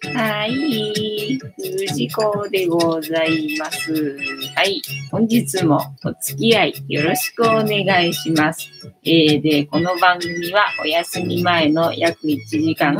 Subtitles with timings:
[0.00, 1.38] はい、
[1.82, 4.16] 藤子でございます。
[4.54, 8.70] はい、本日もお付き合いよろしくお願いします。
[9.04, 12.96] えー、で、この番組はお休み前の約1時間、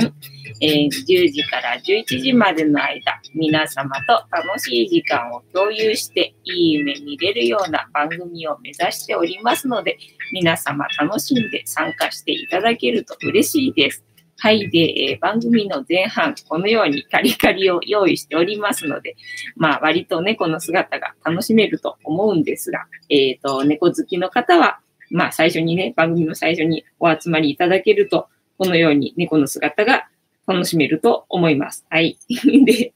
[0.60, 9.98] えー、10時から11時までの間、皆様と楽しい時間を共有して、いい夢見れるような番組を目指しておりますので、
[10.32, 14.07] 皆様楽しんで参加していただけると嬉しいです。
[14.40, 14.70] はい。
[14.70, 19.16] で、えー、番組の前半、このようにカリカリを用意しておりますので、
[19.56, 24.78] まあ、割と猫の姿が楽しめると思うんですが、えっ、ー、と、猫好きの方は、
[25.10, 28.28] まあ、最初にね、番組の最初にお集まりいただけると、
[28.58, 30.08] このように猫の姿が
[30.46, 31.84] 楽しめると思います。
[31.90, 32.16] はい。
[32.64, 32.92] で、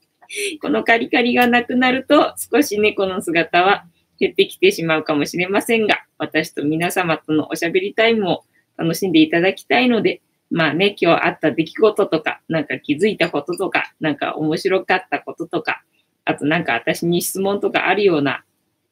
[0.60, 3.84] このカリカリがなくなると、少し猫の姿は
[4.20, 8.44] 減ってきてしまうかもしれませんが、私と皆様とのおしゃべりタイムを
[8.76, 15.82] 楽しんでいただきたいので、まあね、今日あった出来事とか、なんか気づいたこととか、なんか面白かったこととか、
[16.26, 18.44] あとなんか私に質問とかあるような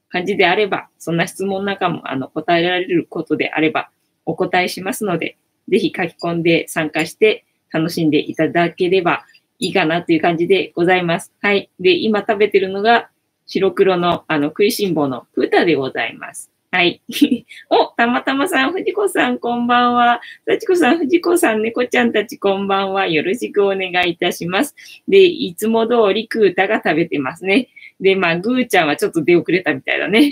[0.08, 3.90] 感じであれば、そんな質問なんかもあの答えられることであれば
[4.24, 5.36] お答えしますので、
[5.68, 9.26] ぜひ書き込んで参加して楽しんでいただければ
[9.58, 11.30] いいかなという感じでございます。
[11.42, 11.70] はい。
[11.78, 13.10] で、今食べてるのが
[13.44, 16.50] 白黒のあの食いしん坊のプータでございます。
[16.72, 17.02] はい。
[17.68, 20.20] お、たまたまさん、藤子さん、こんばんは。
[20.46, 23.08] 幸子さん、藤子さん、猫ちゃんたち、こんばんは。
[23.08, 24.76] よろしくお願いいたします。
[25.08, 27.70] で、いつも通りクータが食べてますね。
[28.00, 30.30] で、まあ、グーちゃんはちょっと出遅れたみたいだね。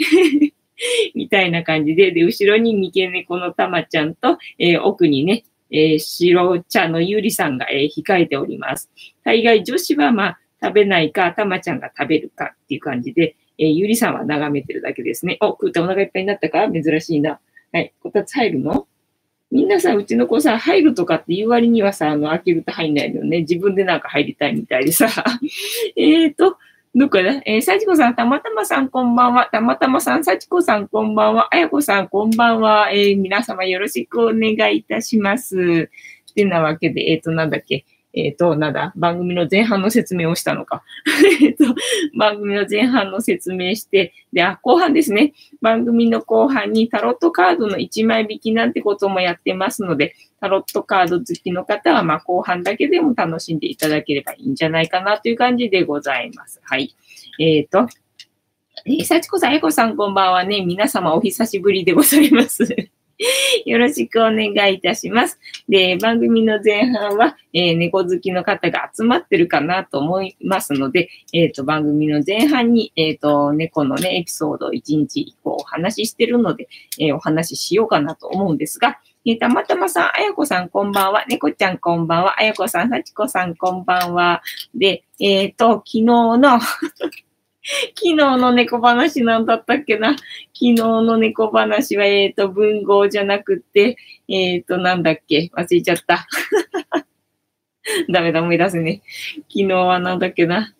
[1.16, 8.88] みたいな感じで、で、後ろに三毛猫のたまちゃんと、えー、奥にね、えー、白茶のゆりさんが、えー、控えております。
[9.24, 15.36] 大概女子は、まあ、食べないか、たまちゃんが食べるかっていう感じで、えー、ゆりさんは眺めてるだけですね。
[15.40, 16.68] お、食うてお腹いっぱいになったか？
[16.70, 17.40] 珍しいな。
[17.72, 17.92] はい。
[18.00, 18.86] こたつ入るの？
[19.50, 23.40] みんなさ、うちの子さ、入るとかって言う割にはさ、あの、開けると入んないのよね。
[23.40, 25.08] 自分でなんか入りたいみたいでさ。
[25.96, 26.58] えっと、
[26.94, 29.48] どっかなえー、さちこさん、たまたまさんこんばんは。
[29.50, 31.54] たまたまさん、さちこさんこんばんは。
[31.54, 32.90] あやこさんこんばんは。
[32.92, 35.90] えー、皆様よろしくお願いいたします。
[36.30, 37.84] ってなわけで、えっ、ー、と、なんだっけ？
[38.18, 40.82] えっ、ー、と、なんだ、番組の前半の説明をしたのか。
[41.40, 41.64] えっと、
[42.18, 45.34] 番組の前半の説明して、で、あ、後半ですね。
[45.62, 56.60] 番組の後半にタロットカードの1枚引きなんてこともやってますので、タロットカード好きの方は、まあ、後半だけでも楽しんでいただければいいんじゃないかなという感じでございます。
[56.64, 56.94] はい。
[57.38, 57.88] えっ、ー、と、
[58.84, 60.64] えー、幸子さん、えこさんこんばんはね。
[60.64, 62.90] 皆様お久しぶりでございます。
[63.66, 65.38] よろしくお願いいたします。
[65.68, 76.68] で、番組の前半は、えー、猫好きの方が集まってるかなと思いますので、えっ、ー、と、番組の前半に、えっ、ー、と、猫のね、エピソードを1日以降お話ししてるので、
[77.00, 81.24] えお話ししようかなと思うんですが、えたまたまさん、あやこさんこんばんは。
[81.28, 82.40] 猫ちゃんこんばんは。
[82.40, 84.42] あやこさん、さちこさんこんばんは。
[84.74, 86.60] で、えっ、と、昨日の
[87.94, 90.10] 昨日の猫話なんだったっけな？
[90.10, 90.22] 昨
[90.54, 93.96] 日の猫話は、えっ、ー、と、文豪じゃなくて、
[94.28, 95.50] えっ、ー、と、なんだっけ？
[95.54, 96.26] 忘れちゃった。
[98.10, 99.02] ダメだ、思い出すね。
[99.48, 100.74] 昨日はなんだっけな？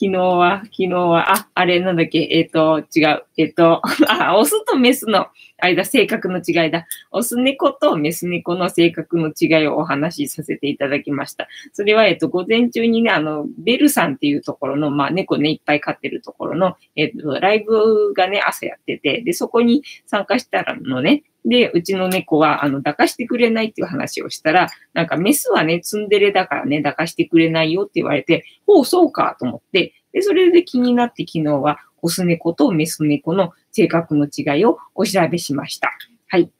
[0.00, 3.24] 昨日は、昨日は、あ、あれなんだっけ、えっ、ー、と、違う。
[3.36, 5.26] えっ、ー、と、 あ、オスとメスの
[5.58, 6.86] 間、性格の違いだ。
[7.10, 11.48] オス猫とメス猫の性格の違いをお話しさせていただきました。
[11.74, 35.90] それは、えっ、ー、と、午前中にね、あの、ベルさんっていうところの、まあ、猫ね、いっぱい飼ってるところの、えっ、と、ライブがね、朝やってて、で、そこに参加したらのね、で、うちの猫は、あの、抱かしてくれないっていう話をしたら、なんか、メスはね、ツンデレだからね、抱かしてくれないよって言われて、ほう、そうか、と思って、で、それで気になって昨日は、オス猫とメス猫の性格の違いをお調べしました。
[36.28, 36.50] はい。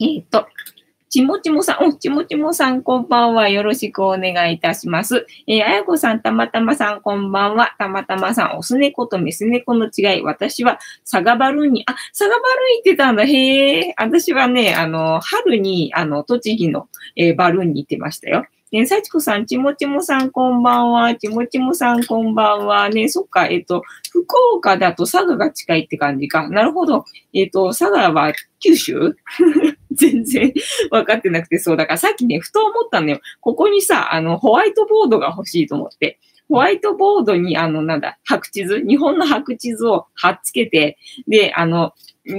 [0.00, 0.46] えっ、ー、と、
[1.12, 3.50] ちもちもさん、お、ちもちもさん、こんばんは。
[3.50, 5.26] よろしくお願いいたします。
[5.46, 7.74] えー、あやこさん、たまたまさん、こんばんは。
[7.78, 10.22] たまたまさん、オス猫とメス猫の違い。
[10.22, 13.26] 私は、サガバルーンに、あ、サガバルーン行ってたんだ。
[13.26, 13.94] へえ。
[13.98, 18.46] 私はね、あの、春に、あの、栃木の、えー、バルーンに行ってましたよ。
[18.72, 21.14] ね、幸子さん、ちもちもさん、こんばんは。
[21.14, 22.88] ちもちもさん、こんばんは。
[22.88, 24.24] ね、そっか、えっ、と、福
[24.54, 26.48] 岡だと佐賀が近いって感じか。
[26.48, 27.04] なるほど。
[27.34, 29.14] えっ、と、佐賀は九州？
[29.94, 30.52] 全然
[30.90, 31.76] 分かってなくてそう。
[31.76, 33.20] だからさっきね、ふと思ったんだよ。
[33.40, 36.18] ここにさ、あの、ホワイトボードが欲しいと思って。
[36.48, 41.94] ホワイトボードに、あの、なんだ、白地図、日本の白地図を貼っつけて、で、あの、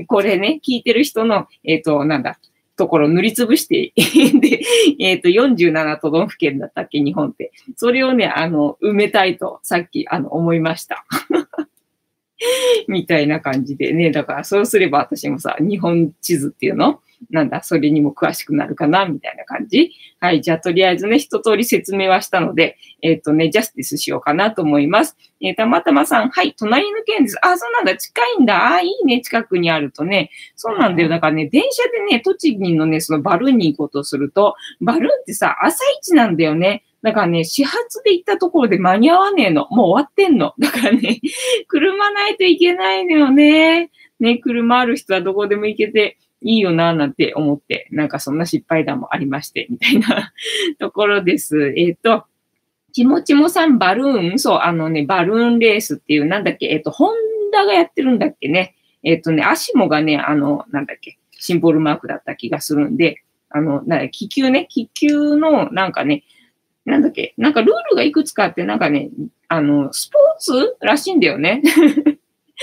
[0.08, 2.38] これね、聞いてる人の、えっ、ー、と、なんだ、
[2.76, 3.94] ところ塗りつぶして
[4.40, 4.62] で、
[5.00, 7.52] えっ、ー、と、47都道府県だったっけ、日本って。
[7.76, 11.06] それをね、あの、埋めたいと、さっき、あの、思いました。
[12.88, 14.12] みたいな感じでね。
[14.12, 17.00] だから、そうすれば私もさ、日本地図っていうの？
[17.30, 19.92] なんだ、それにも詳しくなるかな、みたいな感じ。
[20.20, 20.42] はい。
[20.42, 25.18] じゃあ、とりあえずね、一通り説明はしたので、えっ、ー、とね、ジャスティスしようかなと思います。
[25.42, 27.38] えー、たまたまさん、はい、隣の県です。
[27.46, 28.76] あ、そうなんだ、近いんだ。
[28.76, 30.32] あ、いいね、近くにあるとね。
[30.56, 31.10] そうなんだよ。
[31.10, 36.84] だからね、電車でね、栃木のね、そのバルーンに行こうとすると、バルーンってさ、朝一なんだよね。
[37.04, 39.68] だからね、始発で行ったところで間に合わねえの。
[39.72, 40.54] もう終わってんの。
[40.58, 41.20] だからね、
[41.68, 43.92] 車ないといけないのよね。
[44.22, 50.34] ね、車ある人はどこでも行けていいよな、なんて思って、なんかそんな失敗談もありまして、みたいな
[50.80, 51.74] ところです。
[51.76, 52.26] えっ、ー、と、
[52.92, 57.16] ちもちもさんバルーン、そう、あのね、バルーンレースっていう、なんだっけ、えっ、ー、と、ホン
[57.52, 58.76] ダがやってるんだっけね。
[59.04, 66.24] えっ、ー、とね、アシモがね、あの、なんだっけ、シンボルマークだった気がするんで、あの、な気球ね、気球の、なんかね、
[66.86, 69.10] なんだっけ、なんかルールがいくつかあって、なんかね、
[69.48, 71.62] あの、スポーツらしいんだよね。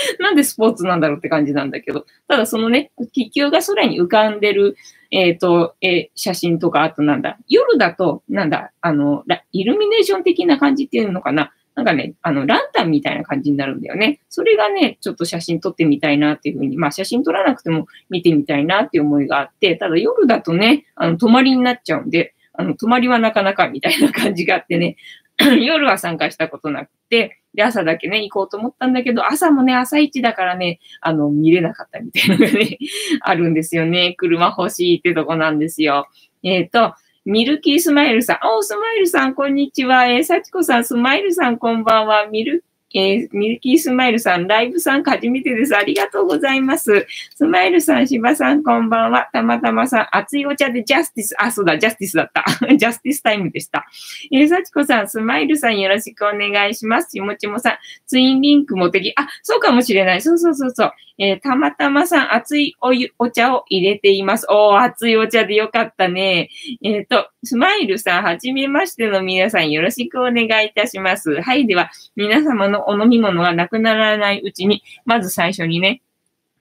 [0.19, 4.77] なんでスポーツなんだろうって感じなんだけど、ただそのね、気球が空に浮かんでる、
[5.11, 11.53] えっ、ー、と、えー、写真とか、あとなんだ、夜だと、なんだ、あの、イルミネーション的な感じっていうのかな。
[11.75, 14.21] なんかね、あの、ランタンみたいな感じになるんだよね。
[14.29, 24.97] それがね、ちょっと写真撮ってみたいなっていうふうに、まあ写真撮らなくても見てみたいなっていう思いがあって、ただ夜だとね、あの、泊まりになっちゃうんで、あの、泊まりはなかなかみたいな感じがあってね、
[25.61, 32.79] 夜は参加したことなくて、で、朝だけね、行こうと思ったんだけど、朝もね、朝一だからね、あの、見れなかったみたいなのがね、
[33.23, 34.15] あるんですよね。
[34.17, 36.09] 車欲しいってとこなんですよ。
[36.43, 36.95] えっ、ー、と、
[37.25, 38.47] ミルキースマイルさん。
[38.57, 40.07] お、スマイルさん、こんにちは。
[40.07, 42.27] えー、サチコさん、スマイルさん、こんばんは。
[42.27, 45.77] ミルえー、ミルキースマイルさん、ライブ参加初めてです。
[45.77, 47.07] ありがとうございます。
[47.35, 49.29] スマイルさん、芝さん、こんばんは。
[49.33, 52.45] たまたまさん、熱いお茶でジャスティス、あ、そうだ、ジャスティスだった。
[52.77, 53.87] ジャスティスタイムでした。
[54.33, 57.11] えー、幸子さん、スマイルさん、よろしくお願いします。
[57.11, 59.13] ちもちもさん、ツインリンクも的。
[59.17, 60.23] あ、そうかもしれない。
[60.23, 60.93] そうそうそうそう。
[61.23, 64.47] えー、たまたまさん、熱いお湯、お茶を入れています。
[64.49, 66.49] おー、熱いお茶でよかったね。
[66.83, 71.43] えっ、ー、と、スマイルさん、はじめましての皆さん、よろしくお願いいたします。
[71.43, 76.01] はい、では、皆様のお飲み物がなくならないうちに、まず最初にね、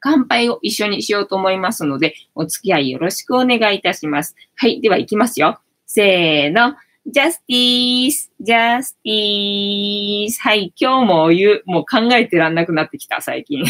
[0.01, 4.35] 乾杯を一緒にしようと思いますので、お付き合いよろしくお願いいたします。
[4.55, 5.61] はい、では行きますよ。
[5.85, 6.75] せーの。
[7.07, 10.41] ジャスティース、ジャスティース。
[10.41, 13.63] はい、今日もお湯、もう考えてらんなくなってきた、最近。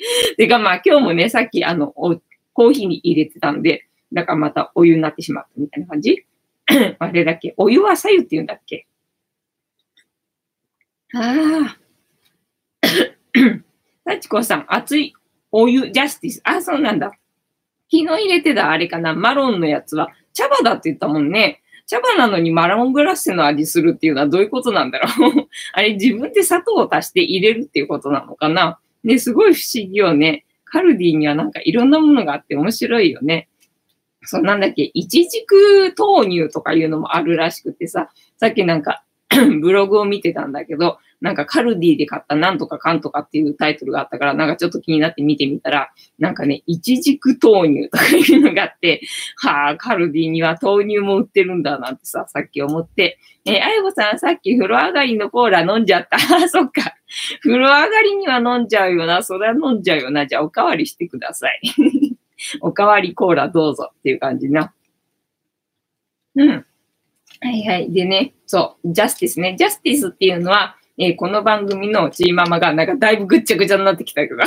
[0.36, 1.92] てかまあ今日もね、さっきあの、
[2.52, 6.24] コーヒーに入れてたんで、だからまたお湯になってしまったみたいな感じ
[6.98, 8.86] あれだっけお湯は左右って言うんだっけ？
[11.14, 11.78] ああ。
[14.04, 15.14] 幸子さん、熱い
[15.52, 16.40] お湯、ジャスティス。
[16.44, 17.12] あ、そうなんだ。
[17.92, 21.62] 昨日入れてたあれかな、マロンのやつは、茶葉だって言ったもんね。
[21.90, 30.44] 茶葉なのにマロングラッセの味するっていうのはどういうことなんだろう あれ自分で砂糖を足して入れるっていうことなのかなね、すごい不思議よね。
[30.64, 33.48] カルディにはなんかいろんなものがあって面白いよね。
[34.22, 39.04] そうなんだっけ、いちじく豆乳とかいうのもあるらしくてさ、さっきなんか
[39.60, 49.02] ブログを見てたんだけど、なんかカルディで買ったなんとかかんとかっていうタイトルがあったから、なんかちょっと気になって見てみたら、なんかね、いちじく豆乳とかいうのがあって、
[49.36, 56.16] はあ、カルディには豆乳も売ってるんだなんてさ、さっき思って、えー、あやこさんさっき風呂上がりのコーラ飲んじゃった。
[56.36, 56.94] あ、そっか。
[57.42, 59.22] 風呂上がりには飲んじゃうよな。
[59.22, 60.26] それは飲んじゃうよな。
[60.26, 61.60] じゃあおかわりしてください。
[62.62, 64.72] おかわりコーラどうぞっていう感じな。
[66.34, 66.48] うん。
[66.48, 67.92] はいはい。
[67.92, 69.56] でね、そう、ジャスティスね。
[69.58, 74.36] ジャスティスっていうのは、えー、この番組のチーママがなんかだいぶぐっちゃぐちゃになってきたけど。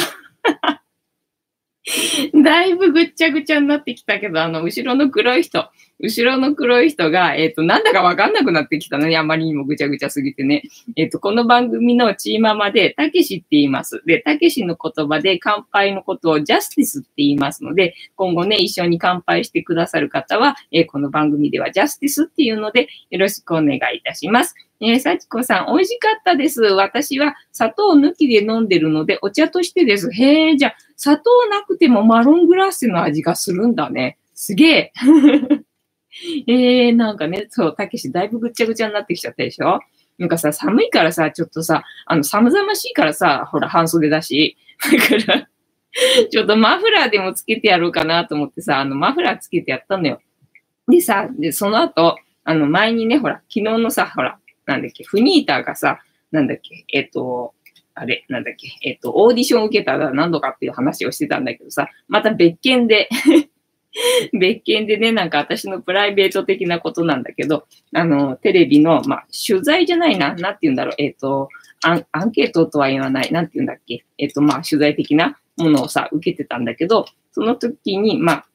[2.43, 5.67] だいぶぐっちゃぐちゃになってきたけど、あの、後ろの黒い人、
[5.99, 9.17] 後ろの黒い人が、えっ、ー、と、なんだかわかんなくなってきたのね。
[9.17, 10.61] あまりにもぐちゃぐちゃすぎてね。
[10.95, 14.03] えっ、ー、と、この番組のチーママで、たけしって言います。
[14.05, 24.53] で、たけしの言葉で乾杯のことをジャスティスって言いますので、今後ね、一緒に乾杯してくださる方は、えー、この番組ではジャスティスっていうので、よろしくお願いいたします。
[24.81, 26.61] えー、幸子さん、美味しかったです。
[26.61, 30.11] 私は砂糖抜きで飲んでるので、お茶としてです。
[30.11, 34.17] へえ、じゃあ、砂糖なくてもマロングラッセの味がするんだね。
[34.33, 34.93] すげえ。
[36.47, 39.79] えー、なんかね、そう、たけしだいぶぐっちゃぐちゃになってきちゃったでしょ？
[40.19, 44.57] なんかさ、寒いからさ、ちょっとさ、あの、寒々しいからさ、ほら、半袖だし。
[44.91, 45.47] だから、
[46.29, 50.21] ちょっとマフラーでもつけてやろうかなと思ってさ、あの、マフラーつけてやったのよ。
[50.87, 55.99] でさ、で、その後、あの、前にね、ほら、昨日のさ、ほら、なんだっけ、フニーターがさ、
[56.31, 57.53] なんだっけ、えっ、と、
[57.95, 63.09] あれ、なんだっけ、えっ、と、オーディション受けたら何度かっていう話をしてたんだけどさ、また別件で
[64.33, 71.49] 別件でね、なんか私のプライベート的なことなんだけど、あの、テレビの、まあ、取材じゃないな、なんて言うんだろう、えっ、と
[71.83, 78.45] アン、アンケートとは言わない、なんて言うんだっけ、えっ、と、まあ、取材的なものをさ、受けてたんだけど、その時に、まあ、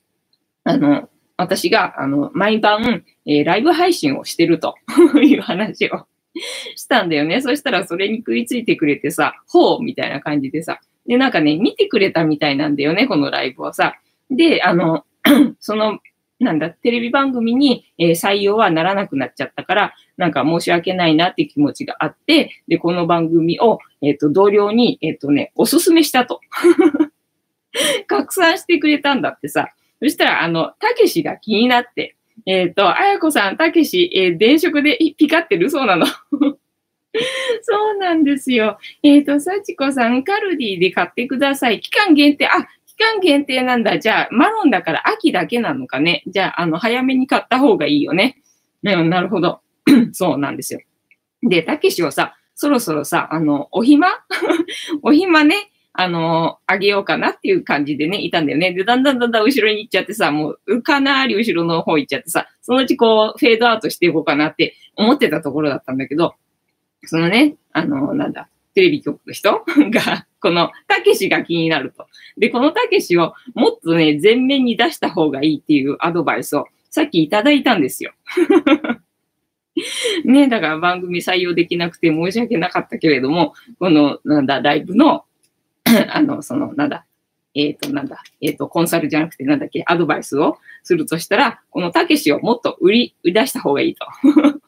[0.65, 4.75] あの、私が、あの、毎晩、えー、ライブ配信をしてると
[5.23, 6.07] いう話を
[6.77, 7.43] したんだよね。
[7.43, 10.81] そしたらそれに食いついてくれてさ、ほうみたいな感じでさ。
[11.07, 13.95] で、なんかね、見てくれたみたいなんだよね、このライブをさ。
[14.31, 15.05] で、あの、
[15.61, 15.99] その、
[16.41, 26.41] なんだ、テレビ番組に、えー、採用はならなくなっちゃったから、なんか申し訳ないなって気持ちがあって、で、この番組を、えっ、ー、と、同僚に、えっ、ー、とね、おすすめしたと。
[28.07, 29.71] 拡散してくれたんだってさ。
[30.01, 32.15] そしたら、あの、たけしが気になって、
[32.49, 35.69] えっ、と、あやこさん、たけし、え電飾でピカってる？
[35.71, 36.07] そうなの？
[37.61, 38.79] そうなんですよ。
[39.03, 41.81] えっ、と、さちこさん、カルディで買ってください。
[41.81, 43.99] 期間限定、あ、期間限定なんだ。
[43.99, 46.23] じゃあ、マロンだから秋だけなのかね。
[46.27, 48.41] じゃあ、あの、早めに買った方がいいよね。
[48.83, 49.61] ね、なるほど。
[50.13, 50.81] そうなんですよ。
[51.43, 54.09] で、たけしをさ、そろそろさ、あの、お暇？
[55.03, 58.73] お暇ね、あの、あげようかなっていう感じでね、いたんだよね。
[58.73, 66.37] で、だんだんだんだん後ろに行っちゃってさ、もう、かなり後ろの方行っちゃってさ、そのうちこう、フェードアウトしていこうかなって思ってたところだったんだけど、
[67.03, 72.07] そのね、あの、なんだ、テレビ局の人 が、この、たけしが気になると。
[72.37, 78.13] で、このたけしをもっとね、前面に出した方がいいっていうアドバイスをさっきいただいたんですよ。
[80.25, 85.25] ね、だから番組採用できなくて申し訳なかったけれども、この、なんだ、ライブの、
[86.11, 87.05] あの、その、なんだ、
[87.55, 94.07] えっ、ー、と、なんだ、えっ、ー、と、コンサルじゃなくて、なんだっけ、アドバイスをするとしたら、このたけしをもっと売り、売り出した方がいいと。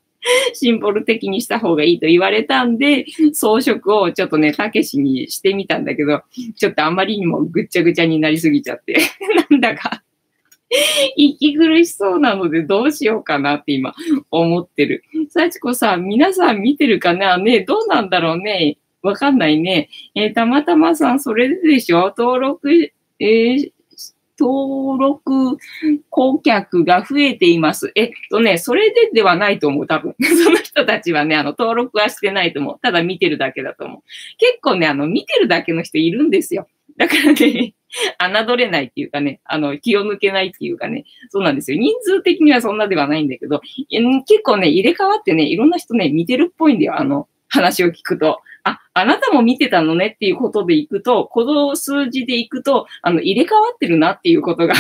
[0.52, 6.22] シンボル的にした方がいいと言われたんで、装飾をちょっとね、たけしにしてみたんだけど、
[6.56, 8.98] ちょっとあまりにもぐっちゃぐちゃになりすぎちゃって、
[9.50, 10.02] なんだか
[11.16, 13.94] 息苦しそうなのでどうしようかなって今
[14.30, 15.02] 思ってる。
[15.30, 17.38] 幸子さん、皆さん見てるかな？
[17.38, 18.78] ねどうなんだろうね？
[19.02, 19.88] わかんないね。
[20.14, 22.14] えー、たまたまさん、それでしょ？
[22.16, 23.70] 登録、えー、
[24.38, 25.58] 登録
[26.08, 27.92] 顧客が増えています。
[27.94, 30.14] えっとね、それでではないと思う、多分。
[30.42, 32.78] その人たちはね、あの、登録はしてないと思う。
[32.80, 34.00] ただ見てるだけだと思う。
[34.38, 36.66] 結構ね、あの、見てるだけの人いるんですよ。
[36.96, 37.74] だからね、
[38.46, 41.78] 侮れないっていうかね、あの、気を抜けないっていうかね、そうなんですよ。
[41.78, 43.60] 人数的にはそんなではないんだけど、
[44.26, 46.98] 結構ね、入れ替わってね、いろんな人ね、見てるっぽいんだよ。
[46.98, 48.40] あの、話を聞くと。
[48.64, 54.74] あ、あなたも見てたのねっていうことでいくと、この数字でいくと、あの、入れ替わってるなっていうことが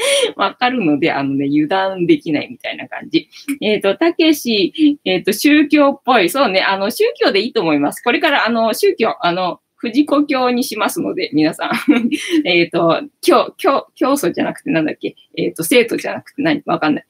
[0.36, 3.28] わかるので、あのね、油断できないみたいな感じ。
[3.60, 6.30] えっ、ー、と、たけし、えっ、ー、と、宗教っぽい。
[6.30, 8.02] そうね、あの、宗教でいいと思います。
[8.02, 11.70] これから、あの、宗教、あの、藤子教にしますので、皆さん。
[12.44, 15.16] えっと、教、教、教祖じゃなくてなんだっけ？
[15.36, 16.62] えっ、ー、と、生徒じゃなくて何？
[16.66, 17.06] わかんない。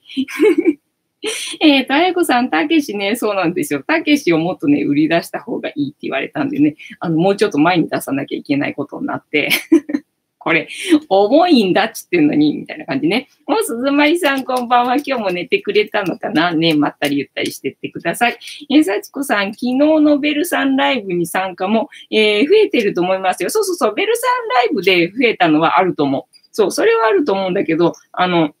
[1.61, 3.83] えー、たやこさん、たけしね、そうなんですよ。
[3.83, 9.49] たけしをもっとね、売り出した方がいいって言われたんでね、あの、もうちょっと前に出さなきゃいけないことになって
[10.43, 10.67] これ、
[11.07, 13.29] 重いんだっつってんのに、みたいな感じね。
[13.45, 14.95] もう、鈴まりさん、こんばんは。
[14.95, 16.51] 今日も寝てくれたのかな？
[16.51, 18.37] ね、まったりゆったりしてってください。
[18.71, 23.51] えー、さちこさん、昨日のベルさんライブに参加も、えー、増えてると思いますよ。
[23.51, 26.35] そうそうそう、ベルさんライブで増えたのはあると思う。
[26.51, 28.55] そう、それはあると思うんだけど、あの、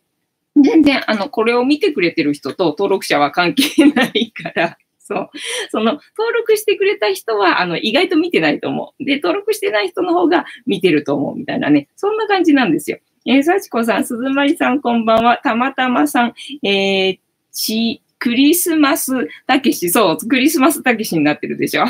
[0.55, 5.29] 全然、あの、これを見てくれてる人と登録者は関係ないから、 そう。
[5.69, 9.03] その、登録してくれた人は、あの、意外と見てないと思う。
[9.03, 11.87] で、登録してない人の方が見てると思うみたいなね。
[11.95, 12.99] そんな感じなんですよ。
[13.25, 15.37] えー、幸子さん、鈴まりさん、こんばんは。
[15.37, 17.19] たまたまさん、えー、
[17.51, 21.85] ち、クリスマスたけし、そう、クリスマスたけしになってるでしょ。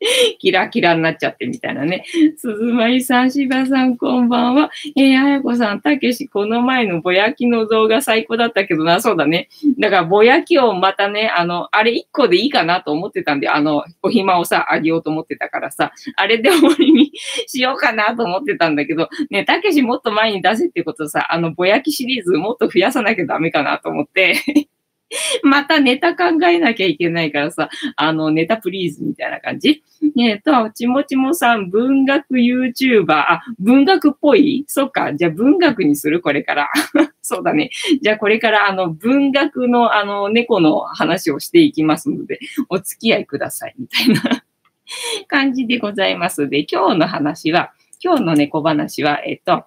[0.38, 2.04] キラキラになっちゃってみたいなね。
[2.36, 4.70] 鈴まりさん、芝さん、こんばんは。
[4.96, 9.48] えー、あやこさん、たけし、この前のぼやきの動画最高だったけどな、そうだね。
[9.78, 17.12] だから、ぼやきをまたね、あの、あれ1個でいいかなと思ってたんで、あの、お暇をさ、あげようと思ってたからさ、あれで終わりに
[17.46, 24.36] しようかなと思ってたんだけど、ね、たけしもっと前に出せってことさ、あの、ぼやきシリーズもっと増やさなきゃダメかなと思って
[25.42, 29.82] またネタ考えなきゃいけないからさ、あの、ネタプリーズみたいな感じ？
[30.18, 34.64] えっ、と、ちもちもさん、文学 YouTuber、あ、文学っぽい？
[34.66, 35.14] そっか。
[35.14, 36.20] じゃあ文学にする？
[36.20, 36.68] これから。
[37.22, 37.70] そうだね。
[38.02, 42.38] じゃあこれからあの、文学のあの、猫の話をしていきますので、
[42.68, 43.74] お付き合いください。
[43.78, 44.44] みたいな
[45.26, 47.72] 感じでございますで、今日の話は、
[48.02, 49.64] 今日の猫話は、えっ、と、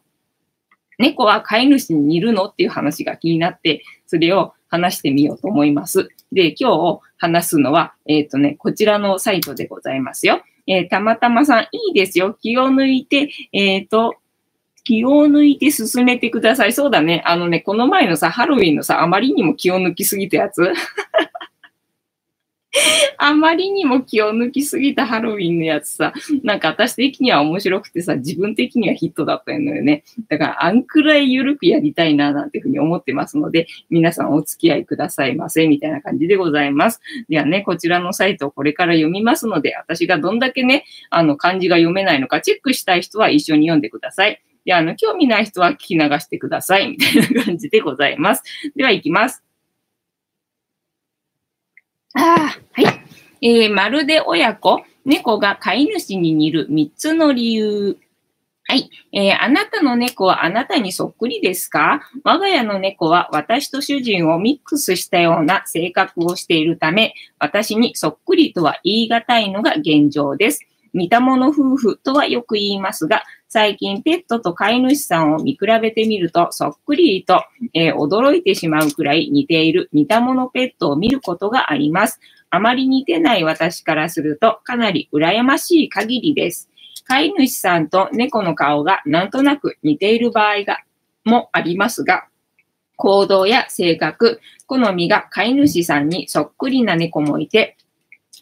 [1.00, 2.46] 猫は飼い主に似るの？
[2.46, 6.10] っていう話が気になって、それを話してみようと思います。
[6.32, 10.42] で、今日話すのは、えっ、ー、とね、こちらのサイトでございますよ。
[10.66, 12.34] えー、たまたまさん、いいですよ。
[12.42, 14.16] 気を抜いて、えっ、ー、と、
[14.84, 16.74] 気を抜いて進めてください。
[16.74, 17.22] そうだね。
[17.26, 20.74] あのね、この前のさ、ハロウィンのさ、あまりにも気を抜きすぎたやつ。
[23.18, 26.14] あまりにも気を抜きすぎたハロウィンのやつさ、
[26.44, 30.04] なんか私的には面白くてさ、自分的にはヒットだったのよね。
[30.30, 37.02] だからあんくらい緩くやりたいな、なんていうふうに思ってますので、皆さんお付き合いくださいませ、みたいな感じでございます。
[37.30, 44.42] ではね、こちらのサイトをこれから読みますので、私がどんだけね、あの漢字が読めないのかチェックしたい人は一緒に読んでください。
[44.64, 46.92] で、あの、興味ない人は聞き流してください。
[46.92, 48.44] みたいな感じでございます。
[48.76, 49.44] では、行きます。
[52.14, 53.02] ああ、はい。
[53.42, 57.98] えー、まるで親子、猫が飼い主に似る3つの理由。
[58.68, 58.90] はい。
[59.12, 62.02] えー、あなたの猫はあなたにそっくりですか？
[62.24, 70.66] 我が家の猫は私と主人をミックスしたような性格をしているため、私にそっくりとは言い難いのが現状です。
[70.94, 77.44] 似た者夫婦とはよく言いますが、最近ペットと飼い主さんを見比べてみると、そっくりと、
[77.74, 82.22] えー、驚いてしまうくらい似ている似た者ペットを見ることがあります。
[82.50, 86.70] あまり似てない私からすると、かなり羨ましい限りです。
[87.04, 90.78] 飼い主さんと猫の顔がなんとなく似ている場合が、
[91.26, 92.28] もありますが、
[92.96, 97.76] 行動や性格、好みが飼い主さんにそっくりな猫もいて、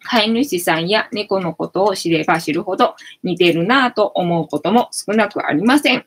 [0.04, 6.06] 飼い主さんや猫のことを知れば知るほど似てるなぁと思うことも少なくありません。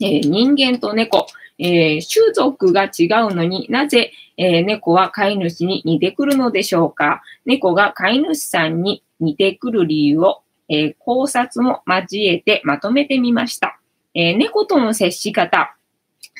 [0.00, 1.26] えー、人間と猫、
[1.58, 7.22] えー、種族が違うのになぜ、えー、猫は飼い主に似てくるのでしょうか？
[7.44, 13.78] 猫が飼い主さんに似てくる理由を、え考察も交えてまとめてみました。
[14.14, 15.76] え猫との接し方、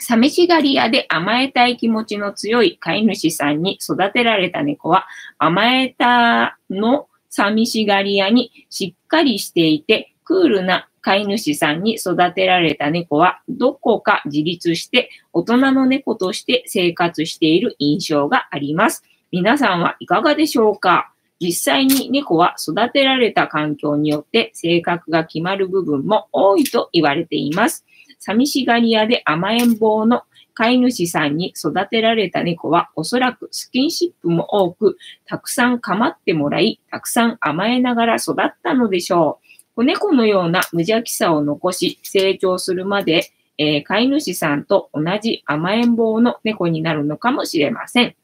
[0.02, 5.06] 寂しがり屋で甘えたい気持ちの強い飼い主さんに育てられた猫は、
[5.38, 19.04] 甘えたの寂しがり屋にしっかりしていて、クールな飼い主さんに育てられた猫は、どこか自立して大人の猫として生活している印象があります。
[19.30, 27.85] 皆さんはいかがでしょうか実際に猫は育てられた環境によって性格が決まる部分も多いと言われています。
[28.23, 30.23] 寂しがり屋で甘えん坊の
[30.55, 39.75] 飼い主さんに育てられた猫はおそらくスキンシップも多く、たくさん構ってもらい、たくさん甘えながら育ったのでしょう。
[39.75, 48.15] 子猫のような無邪気さを残し成長するまで、えー、飼い主さんと同じ甘えん坊の猫になるのかもしれません。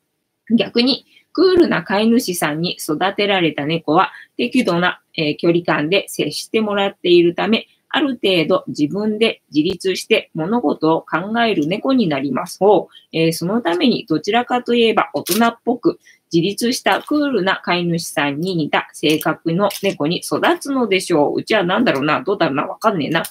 [0.56, 15.98] 逆に、クールな飼い主さんに育てられた猫は適度な、えー、距離感で接してもらっているため、ある程度自分で自立して物事を考える猫になります方、えー、そのためにどちらかといえば大人っぽく
[16.32, 21.40] 自立したクールな飼い主さんに似た性格の猫に育つのでしょう。
[21.40, 23.22] うちは何だろうな、どうだろうな、わかんねえな。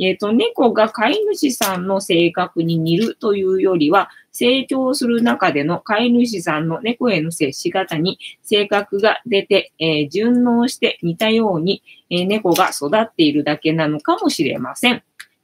[0.00, 15.02] えっ、ー、と、猫が飼い主さんの性格に似るというよりは、成長する中での飼い主さんの猫への接し方に性格が出て、えー、順応して似たように、えー、猫が育っているだけなのかもしれません。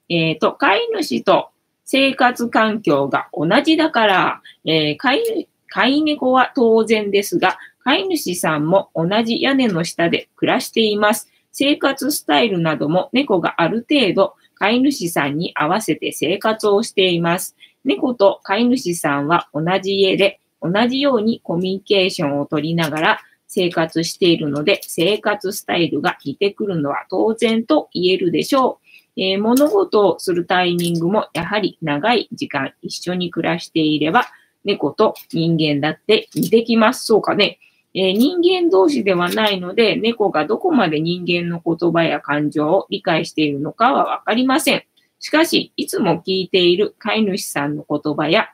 [0.09, 1.51] えっ、と、飼い主と
[1.85, 11.30] 生活環境が同じだから、え飼い飼い猫は当然ですが、飼い主さんも同じ屋根の下で暮らしています。
[11.53, 17.57] 生活スタイルなども猫がある程度飼い主さんに合わせて生活をしています。
[17.85, 28.87] 猫と飼い主さんは同じ家で同じようにコミュニケーションを取りながら生活しているので生活スタイルが似てくるのは当然と言えるでしょう。
[29.17, 34.27] えー、物事をするタイミングもやはり長い時間一緒に暮らしていれば
[34.65, 37.07] 猫と人間だって似てきます。
[37.07, 37.59] そうかね。
[37.95, 44.85] えー、人間同士ではないので、猫がどこまで人間の言葉や感情を理解しているのかはわかりません。
[45.19, 48.49] しかし、いつも聞いている飼い主さんの言葉や、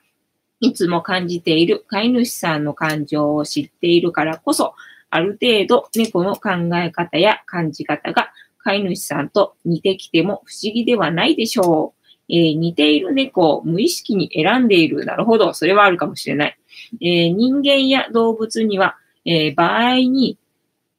[0.60, 4.74] いつも感じている飼い主さんの感情を知っているからこそ、
[5.10, 11.96] ある程度猫の考え方や感じ方が飼い主さんと似てきても不思議ではないでしょう。
[12.28, 15.04] えー、似ている猫を無意識に選んでいる。
[15.04, 15.54] なるほど。
[15.54, 16.58] それはあるかもしれない。
[17.00, 18.96] えー、人間や動物には
[19.26, 20.38] えー、場合に、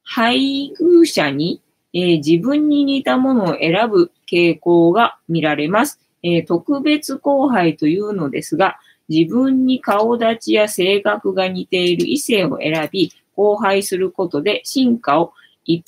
[0.04, 1.60] 配偶者に、
[1.92, 5.98] えー、自分に似たものを選ぶ傾向が見られます。
[6.22, 15.32] えー、特別交配というのですが、自分に顔立ちや性格が似ている異性を選び、交配することで進化を
[15.64, 15.84] 一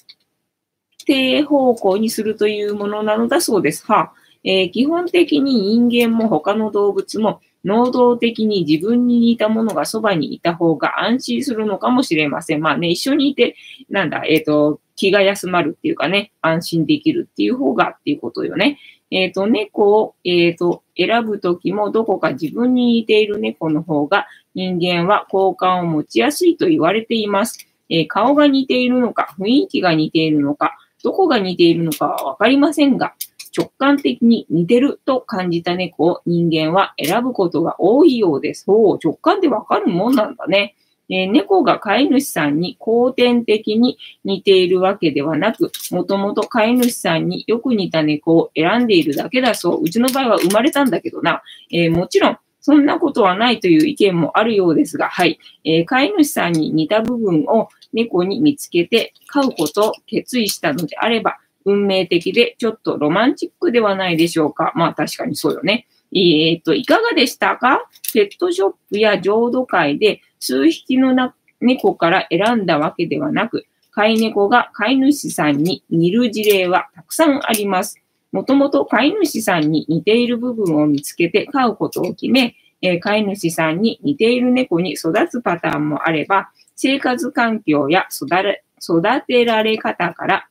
[1.05, 3.85] 定方向にするというものなのだそうです。
[3.87, 4.13] は
[4.45, 12.63] えー、基本的に人間も他の動物も能動的に自分に似たものがそばにいた方が安心するのかもしれません。
[12.63, 13.57] まあね、一緒にいて、
[13.89, 18.79] なんだ、えっ、ー、と、気が休まるっていうかね、安心できるっていう方がっていうことよね。
[19.11, 27.67] えっ、ー、と、猫を、えっ、ー、と、選ぶときもどこか自分に似ている猫の方が人間は好感を持ちやすいと言われています。
[27.89, 33.15] えー、顔が似ているのか、雰囲気が似ているのか、どこが似ているのかはわかりませんが、
[33.57, 38.65] 直感的に似てると感じた猫を人間は選ぶことが多いようです。
[38.65, 40.77] そう、直感でわかるもんなんだね。
[41.11, 49.83] え、猫が飼い主さんに後天的に似ているわけではなく、もともと飼い主さんによく似た猫を選んでいるだけだそう。
[49.83, 51.43] うちの場合は生まれたんだけどな。
[51.73, 55.41] えー、もちろん、そんなことはないという意見もあるようですが、はい。
[55.65, 61.39] えー、飼い主さんに似た部分を猫に見つけて飼うことを決意したのであれば、
[61.71, 64.73] 運命的でちょっとロマンチックではないでしょうか。
[64.75, 65.87] まあ確かにそうよね。
[66.13, 67.85] えっ、と、いかがでしたか？
[68.13, 78.01] ペットショップや浄土会で数匹のな猫から選んだわけではなく、飼い猫が飼い主さんに似る事例はたくさんあります。
[78.33, 90.49] もともと飼い主さんに似ている部分を見つけて飼うことを決め、えー、飼い主さんに似ている猫に育つパターンもあれば、生活環境や育てられ方から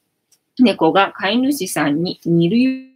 [0.63, 2.89] 猫が飼い主さんに似る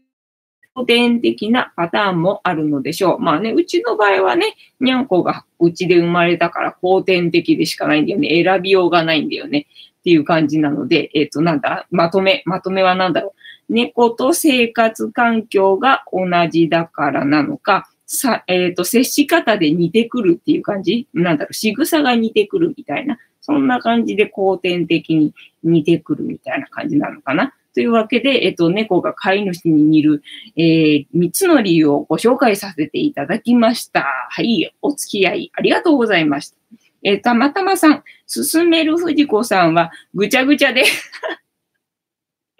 [0.76, 3.19] 古典的なパターンもあるのでしょう。
[3.19, 8.43] まあね、うちの場合はね、にゃんこがうちで生まれたから後天的でしかないんだよね。
[8.43, 9.67] 選びようがないんだよね。
[9.99, 13.34] っていう感じなので、えっ、ー、と、なんだ、まとめ、まとめは何だろ
[13.69, 13.73] う。
[13.73, 21.07] 猫と生活環境が同じだからなのか、さ、えっ、ー、と、接し方で似てくるっていう感じ？
[21.13, 23.17] なんだろう、仕草が似てくるみたいな？
[23.41, 27.53] そんな感じで後天的に似てくるみたいな感じなのかな？
[27.73, 30.23] というわけで、えっと、猫が飼い主に似る、
[30.55, 34.05] えー、3つの理由をご紹介させていただきました。
[34.29, 36.57] はい、お付き合いありがとうございました。
[37.01, 40.83] えー、たまたまさん、進める藤子さんはぐちゃぐちゃで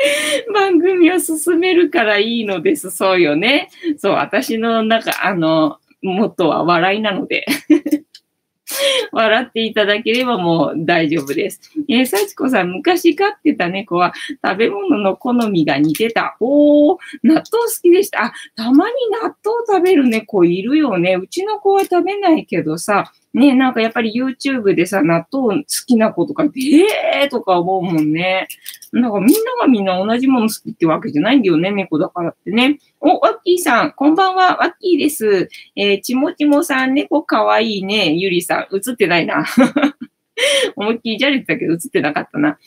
[0.54, 2.92] 番組を進めるからいいのです。
[2.92, 3.70] そうよね。
[3.98, 7.46] そう、私の中、あの、もっとは笑いなので
[9.14, 11.62] 笑っていただければもう大丈夫です。
[11.88, 14.14] えー、幸子さん、昔飼ってた猫は
[14.44, 16.36] 食べ物の好みが似てた。
[16.40, 17.46] おー、納豆好
[17.82, 18.26] きでした。
[18.26, 19.36] あ、たまに納豆
[19.68, 21.16] 食べる猫いるよね。
[21.16, 28.48] うちの子は食べないけどさ、ね、なんかやっぱり YouTube でさ、納豆好きな子とか、えーとか思うもんね。
[28.92, 32.78] なんかみんながみんな同じもの好きってわけじゃないんだよね、猫だからってね。
[33.00, 35.50] お、ワッキーさん、こんばんは、ワッキーです。
[35.76, 39.46] えー、ちもちもさん、猫かわいいね、ゆりさん、映ってないな。
[40.76, 42.60] 思いっきりじゃれてたけど映ってなかったな。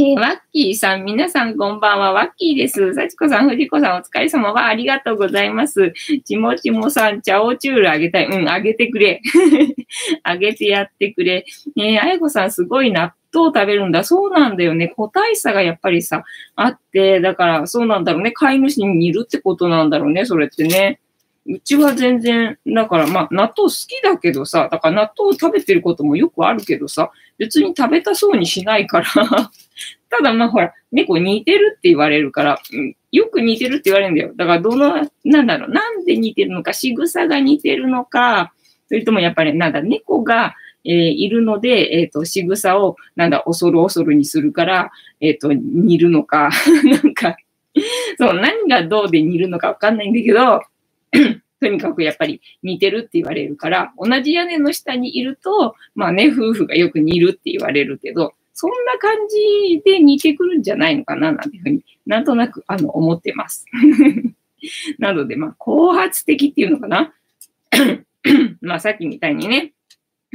[0.00, 2.94] えー、ワッキーさん、皆さんこんばんは、ワッキーです。
[2.94, 5.92] 幸子さん、藤子さん、お疲れ様はありがとうございます。
[6.24, 8.26] ちもちもさん、チャオチュールあげたい。
[8.26, 9.20] うん、あげてくれ。
[10.22, 11.44] あげてやってくれ。
[11.76, 14.04] えー、あやこさん、すごい納豆食べるんだ。
[14.04, 14.86] そうなんだよね。
[14.86, 16.22] 個体差がやっぱりさ、
[16.54, 18.30] あって、だからそうなんだろうね。
[18.30, 21.00] 飼い主に似るってことなんだろうね、それってね。
[21.44, 29.50] うちは全然、だからまあ納豆好きだけどさ、だから納豆を食べてることもよくあるけどさ、別に食べたそうにしないから
[30.10, 34.32] ただまあほら、猫似てるって言われるから、うん、よく似てるって言われるんだよ。
[34.36, 38.52] だからどの、なんだろう、なんで似てるのか、仕草が似てるのか、
[38.88, 44.90] それともやっぱりなんだ、猫が、えー、いるので、えっ、ー、と、仕草を、なんだ、恐る恐るにするから、
[45.20, 46.50] えっ、ー、と、似るのか、
[46.84, 47.36] なんか、
[48.18, 50.62] そう、何がどうで似るのかわかんないんだけど、
[51.60, 63.64] とにかくやっぱり似てるって言われるから、同じ屋根の下にいると、まあね、夫婦がよく似るって言われるけど、そんな感じで似てくるんじゃないのかな、なんていうふうになんとなく、あの、思ってます。
[64.98, 67.14] なので、まあ、後発的っていうのかな？
[68.60, 69.74] まあ、さっきみたいにね、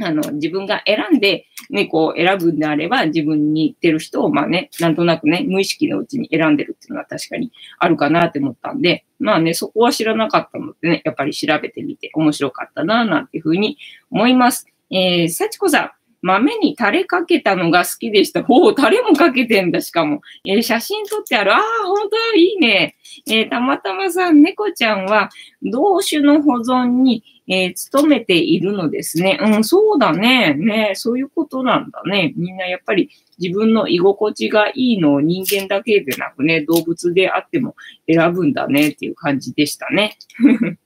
[0.00, 13.76] あの、自分が選んで猫を選ぶんであれば、自分に似てる人を、まあね、なんとなくね、無意識のうちに選んでるっていうのは確かにあるかなって思ったんで、まあね、そこは知らなかったのでね、やっぱり調べてみて面白かったな、なんていうふうに
[14.10, 14.66] 思います。
[14.90, 15.90] えー、幸子さん、
[16.24, 18.42] 豆にタレかけたのが好きでした。
[18.48, 20.22] おお、タレもかけてんだ、しかも。
[20.46, 21.52] えー、写真撮ってある。
[21.52, 22.96] ああ、本当いいね。
[23.28, 25.28] えー、たまたまさん、猫ちゃんは、
[25.62, 29.38] 同種の保存に、えー、努めているのですね。
[29.38, 30.54] うん、そうだね。
[30.54, 32.32] ね、そういうことなんだね。
[32.38, 37.76] みんなやっぱり自分の居心地がいいのを人間だけでなくね、動物であっても
[38.10, 40.16] 選ぶんだねっていう感じでしたね。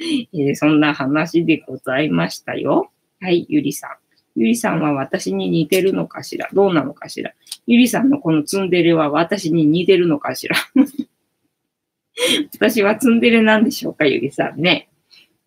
[0.00, 2.90] えー、そんな話でございましたよ。
[3.20, 4.05] はい、ゆりさん。
[4.36, 6.48] ゆりさんは私に似てるのかしら？
[6.52, 7.32] どうなのかしら？
[7.66, 10.56] ゆりさんのこのツンデレは私に似てるのかしら？
[12.54, 14.06] 私はツンデレなんでしょうか？
[14.06, 14.88] ゆりさんね。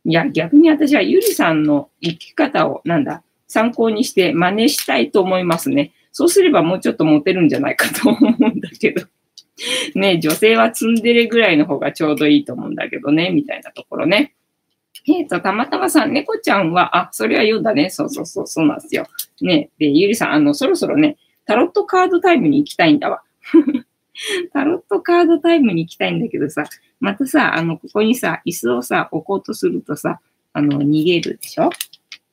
[0.06, 5.92] いや、逆に私はゆりさんの生き方を、なんだ、参考にして真似したいと思いますね。
[6.12, 9.06] そうすればもうちょっとモテるんじゃないかと思うんだけど。
[9.96, 14.34] ね、女性はツンデレぐらいの方がちょうどいいと思うんだけどね、みたいなところね。
[15.12, 17.90] えっ、ー、と、たまたまさん、猫ちゃんは、あ、それは読んだね。
[17.90, 19.08] そうそうそう、そうなんですよ。
[19.42, 23.24] ね、で、ゆりさん、あの、そろそろね、タロットカードタイムに行きたいんだわ。
[24.54, 26.66] タロットカードタイムに行きたいんだけどさ、
[27.00, 30.20] またさ、あの、ここにさ、椅子をさ、置こうとするとさ、
[30.54, 31.70] あの、逃げるでしょ？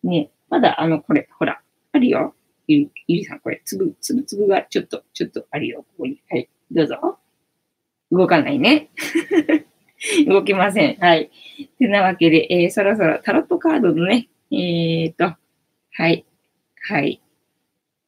[0.03, 1.61] ねまだ、あの、これ、ほら、
[1.93, 2.35] あるよ。
[2.67, 5.85] ゆり、ゆりさん、これ、つぶ、つぶつぶが、ちょっと、ちょっとあるよ。
[5.97, 6.21] ここに。
[6.29, 6.49] はい。
[6.71, 7.19] どうぞ。
[8.11, 8.91] 動かないね。
[10.27, 10.97] 動きません。
[10.99, 11.31] はい。
[11.79, 15.37] てなわけで、えー、そろそろタロットカードのね、えーと、
[15.93, 16.25] はい、
[16.89, 17.21] はい、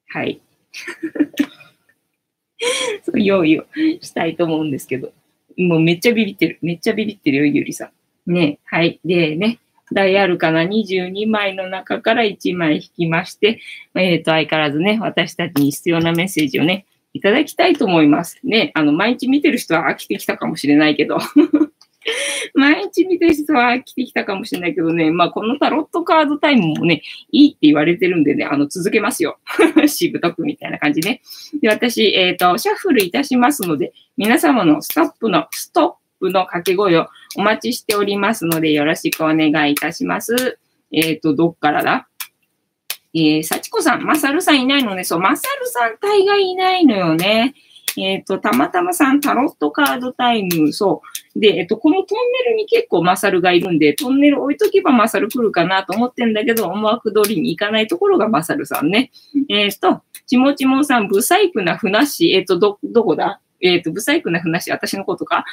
[0.08, 0.40] はい。
[3.04, 3.64] そう用意を
[4.00, 5.12] したいと思うんですけど、
[5.56, 6.58] もうめっちゃビビってる。
[6.62, 7.90] めっちゃビビってるよ、ゆりさ
[8.26, 8.32] ん。
[8.32, 9.00] ね、はい。
[9.04, 9.58] でね、
[9.92, 13.60] 大アルカナ22枚の中から1枚引きまして、
[13.94, 18.38] えっ、ー、と、相変わらずね、私たちに必要なメッセージをね、いただきたいと思います。
[18.44, 21.18] ね、あの、毎日見てる人は飽きてきたかもしれないけど
[22.54, 29.38] 毎日見てる人は飽きてきたかもしれないけどね、まあ、このタロットカードタイムもね、いいって言われてるんでね、あの、続けますよ。
[29.86, 31.22] しぶとくみたいな感じね。
[31.60, 40.58] で、私、えっ、ー、と、シャッフルいたしますので、皆様のストップの、ストップの掛け声をお待ちしておりますので、よろしくお願いいたします。
[40.92, 42.08] えっ、ー、と、どっからだ？
[43.14, 45.04] えー、幸子さん、まさるさんいないのね。
[45.04, 47.54] そう、まさるさん大概いないのよね。
[48.04, 51.02] えっ、ー、と、たまたまさんタロットカードタイム、そ
[51.34, 51.40] う。
[51.40, 59.10] で、えっ、ー、と、このトンネルに結構マサルがいるんで、トンネル置いとけばマサル来るかなと思ってんだけど、思惑通りに行かないところがマサルさんね。
[59.48, 63.40] えっ、ー、と、ちもちもさん、ブサイクなふなし、えっ、と、ど、どこだ？
[63.60, 65.44] えっ、と、ブサイクなふなし、私のことか？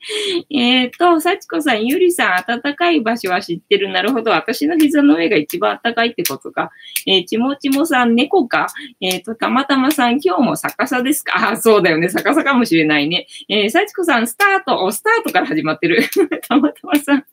[0.50, 3.88] えっと、幸子さん、ゆりさん、暖かい場所は知ってる。
[3.90, 4.30] なるほど。
[4.30, 6.70] 私の膝の上が一番暖かいってことか。
[7.06, 8.68] えー、ちもちもさん、猫か？
[9.00, 11.50] えっ、ー、と、たまたまさん、今日も逆さですか？
[11.50, 12.08] あ、そうだよね。
[12.08, 13.26] 逆さかもしれないね。
[13.48, 14.84] えー、幸子さん、スタート。
[14.84, 16.02] お、スタートから始まってる。
[16.48, 17.24] たまたまさん。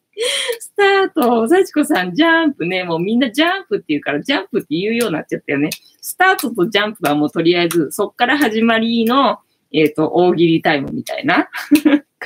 [0.60, 5.70] スタート、幸子さん、ジャンプね、もうみんなジャンプって言うから、ジャンプって言うようになっちゃったよね。
[6.02, 9.40] スタートとジャンプはもうとりあえず、そっから始まりの、
[9.72, 11.50] えっ、ー、と、大喜利タイムみたいな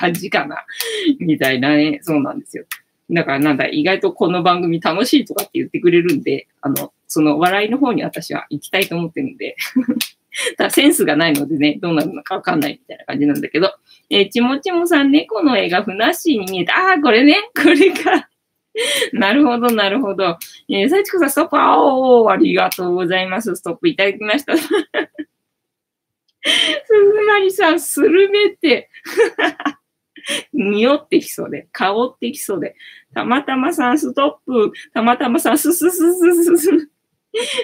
[0.02, 0.66] 感じかな。
[1.20, 2.00] みたいなね。
[2.02, 2.66] そうなんですよ。
[3.12, 9.56] だからなんだ、意外とこの番組楽しいとかって言ってくれるんで、あの、その笑いの方に私は行きたいと思ってるんで。
[10.58, 13.74] ただセンスがないのでね、どうなるのかわかんないみたいな感じなんだけど。
[14.10, 16.74] えー、ちもちもさん、猫の絵がふなしに見えた。
[16.78, 18.30] ああ、これね、これか。
[19.12, 20.38] なるほど、なるほど。
[20.70, 23.54] えー、幸子さん、ストップ、あおありがとうございます。
[23.58, 24.56] ストップいただきました。
[24.58, 24.70] す
[26.44, 28.90] ずまりさん、スルメって、
[30.54, 32.76] 匂ってきそうで、香ってきそうで、
[33.14, 36.90] たまたまさんストップ、たまたまさんスススススス。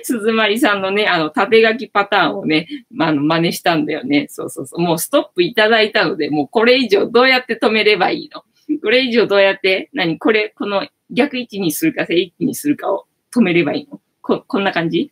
[0.04, 2.68] すずまりさんのね、あの、縦書きパターンをね、
[3.00, 4.28] あの、真似したんだよね。
[4.30, 4.80] そうそうそう。
[4.80, 8.44] もうストップいただいたので、もうこれ以上どうやって止めればいいの？
[8.82, 14.00] これ以上どうやって、何これ、この逆位置にするか正位置にするかを止めればいいの？
[14.22, 15.12] こ、こんな感じ？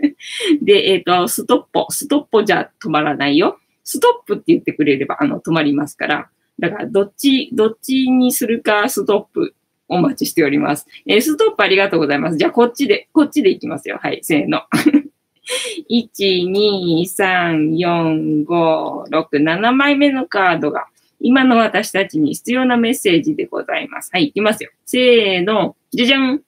[0.62, 3.58] で、えっ、ー、と、ストップ、ストップじゃ止まらないよ。
[3.84, 6.30] ストップって言ってくれれば、あの、止まりますから。
[6.58, 9.54] だから、どっち、どっちにするか、ストップ、
[9.88, 10.86] お待ちしております。
[11.06, 12.36] えー、ストップありがとうございます。
[12.36, 13.98] じゃあ、こっちで、こっちでいきますよ。
[14.00, 14.62] はい、せーの。
[15.90, 20.86] 1、2、3、4、5、6、7枚目のカードが、
[21.20, 24.10] 今の私たちに必要なメッセージでございます。
[24.12, 24.70] はい、いきますよ。
[24.84, 26.42] せーの、じゃじゃん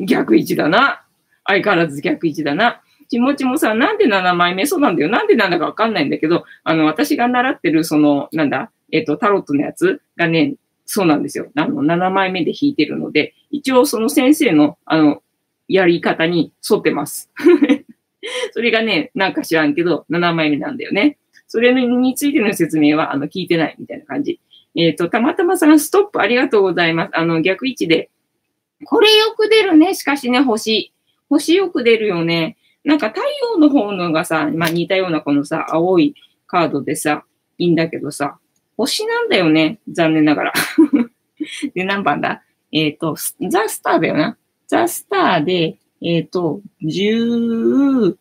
[0.06, 1.04] 逆位置だな。
[1.44, 2.82] 相変わらず逆位置だな。
[3.14, 5.08] ちもちもさ、なんで7枚目そうなんだよ。
[5.08, 11.46] なんでなんだかわかんないんだけど、あの、私が習ってる、その、なんだ、えっ、と、タロットのやつがね、そうなんですよ。
[11.54, 15.22] あの、7枚目で弾いてるので、一応その先生の、あの、
[15.68, 17.30] やり方に沿ってます。
[18.52, 21.18] それがね、なんか知らんけど、7枚目なんだよね。
[21.46, 24.40] それについての説明は、あの、聞いてないみたいな感じ。
[24.74, 27.10] えっ、ー、と、たまたまさん、ストップありがとうございます。
[27.14, 28.10] あの、逆位置で、
[28.84, 29.94] これよく出るね。
[29.94, 30.92] しかしね、星。
[31.28, 32.56] 星よく出るよね。
[32.84, 33.20] なんか太
[33.54, 36.14] 陽の方のがさ、まあ似たようなこのさ、青い
[36.46, 37.24] カードでさ、
[37.58, 38.38] いいんだけどさ、
[38.76, 39.78] 星なんだよね。
[39.90, 40.52] 残念ながら。
[41.74, 42.42] で、何番だ？
[42.72, 43.16] えっ、ー、と、
[43.48, 44.36] ザ・スターだよな。
[44.66, 48.16] ザ・スターで、えっ、ー、と、17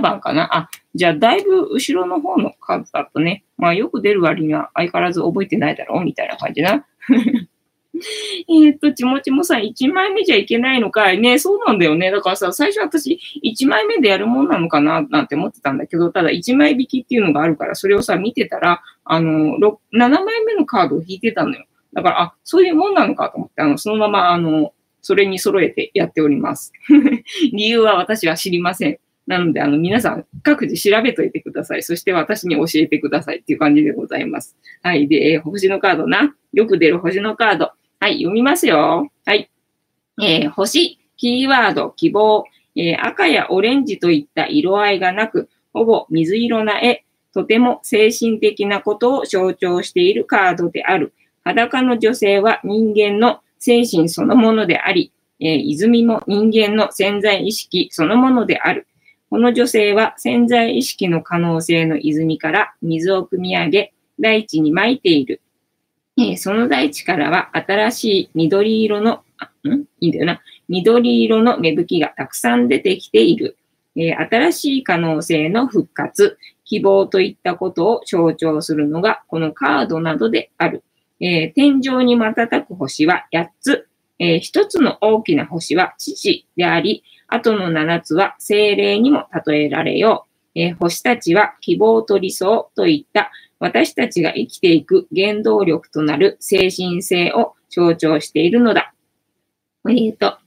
[0.00, 0.56] 番かな？
[0.56, 6.86] あ、じゃあだいぶ後ろの方のカードだとね、まあよく出る割には相変わらず覚えてないだろうみたいな感じな。
[8.48, 12.10] えっと、ちもちもさん、1枚目じゃいけないのかいね、そうなんだよね。
[12.10, 21.64] だからさ、最初私、1枚目でやるもんなのかな、なんて思ってたんだけど、ただ1枚引きっていうのがあるから、それをさ、見てたら、あの、7枚目のカードを引いてたのよ。
[21.92, 26.72] だから、あ、そういうもんなのかと思って、あの、そのまま、あの、それに揃えてやっております。
[27.52, 28.98] 理由は私は知りません。
[29.26, 31.82] なので、あの、皆さん、各自調べといてください。
[31.82, 34.56] そして私に教えてくださいっていう感じでございます。
[34.82, 35.06] はい。
[35.08, 36.34] で、星のカードな。
[36.52, 37.70] よく出る星のカード。
[38.02, 39.10] はい、読みますよ。
[39.26, 39.50] はい。
[40.22, 51.12] えー、星、キーワード、希望、えー、赤やオレンジといった色合いがなく、ほぼ水色な絵、とても精神的なことを象徴しているカードである。
[51.44, 58.86] 裸の女性は人間の精神そのものであり、えー、泉も人間の潜在意識そのものである。
[59.28, 65.42] この女性は潜在意識の可能性の泉から水を汲み上げ、大地に撒いている。
[66.20, 69.24] えー、その大地からは新しい緑色の、
[69.66, 69.84] ん？
[70.00, 70.42] いいんだよな。
[70.68, 73.56] 緑色の芽吹きがたくさん出てきている。
[73.96, 80.84] えー、新しい可能性の復活、希望といったことを象徴するのがこのカードなどである。
[81.20, 83.88] えー、天井に瞬く星は8つ。
[84.18, 90.29] えー、1つの大きな星は父であり、あとの7つは精霊にも例えられよう。
[90.54, 98.94] えー、星たちは希望と理想といった私たちが生きていく原動力となる精神性を象徴しているのだ。
[99.88, 100.38] えっ、ー、と、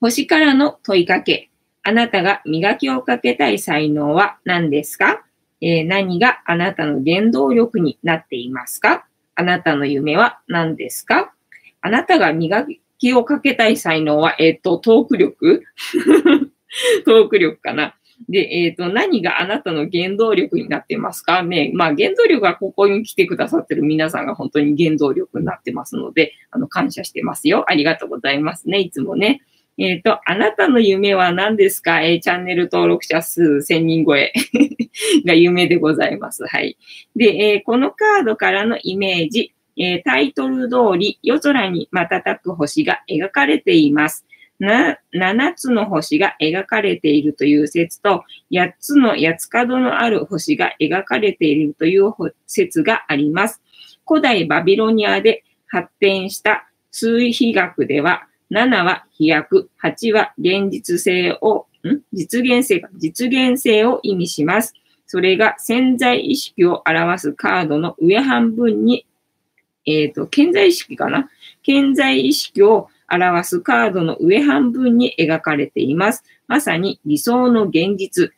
[0.00, 1.50] 星からの問いかけ。
[1.84, 5.24] あなたが磨きをかけたい才能は何ですか、
[5.60, 9.06] えー、何があなたの原動力になっていますか？
[9.34, 11.34] あなたの夢は何ですか？
[11.80, 12.66] あなたが磨
[12.98, 15.64] きをかけたい才能は、えっ、ー、と、トーク力？
[17.04, 17.96] トーク力かな。
[18.28, 21.42] で、えっ、ー、と、何があなたの原動力になってますか？
[21.42, 21.70] ね。
[21.74, 27.64] まあ、原動力はここに来てくださってる皆さんが本当に原動力になってますので、あの、感謝してますよ。
[27.68, 28.78] ありがとうございますね。
[28.78, 29.42] いつもね。
[29.78, 32.02] えっ、ー、と、あなたの夢は何ですか？
[32.02, 34.32] えー、チャンネル登録者数1000人超え
[35.26, 36.44] が夢でございます。
[36.46, 36.76] はい。
[37.16, 44.26] で、えー、このカードからのイメージ、えタイトル通り夜空に瞬く星が描かれています。
[44.62, 52.12] 7つの星が描かれているという説と、8つの八つ角のある星が描かれているという
[52.46, 53.60] 説があります。
[54.06, 64.74] 古代バビロニアで発展した数比学では、7は飛躍、8は現実性を、ん実現性か、実現性を意味します。
[65.06, 69.06] それが潜在意識を表すカードの上半分に、
[69.84, 71.28] えっ、ー、と、潜在意識かな？
[71.64, 76.24] 潜在意識を表すカードの上半分に描かれています。
[76.46, 78.32] まさに理想の現実。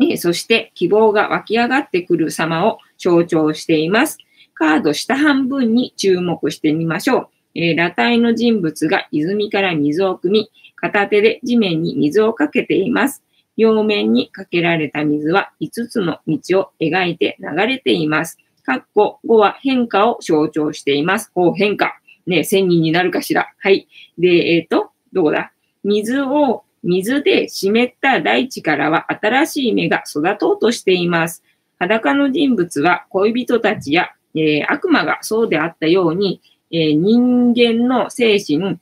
[0.00, 4.18] えー、そして希望が湧き上がってくる様を象徴しています。
[4.54, 7.28] カード下半分に注目してみましょう。
[7.54, 13.22] えー、裸体の人物が泉から水を汲み、片手で地面に水をかけています。
[13.56, 18.38] 両面にかけられた水は5つの道を描いて流れています。
[18.64, 21.30] かっこ5は変化を象徴しています。
[21.36, 21.98] う変化。
[22.26, 23.52] ね、1000人になるかしら。
[23.58, 23.88] はい。
[24.18, 25.52] で、えっ、ー、と、どこだ？
[25.82, 31.42] 水を、水で湿った大地からは新しい芽が育とうとしています。
[31.78, 38.78] 裸の人物は恋人たちや、えー、悪魔がそうであったように、えー、人間の精神、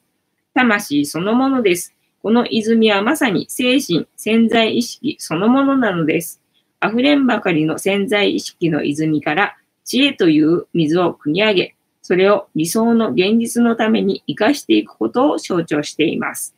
[0.55, 1.95] 魂そのものです。
[2.23, 6.41] この泉はまさに精神、潜在意識そのものなのです。
[6.85, 16.55] 溢れんばかりの潜在意識の泉から知恵という水を汲み上げ、それを理想の現実のために活かしていくことを象徴しています。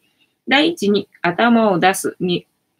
[0.48, 2.16] 第一に頭を出す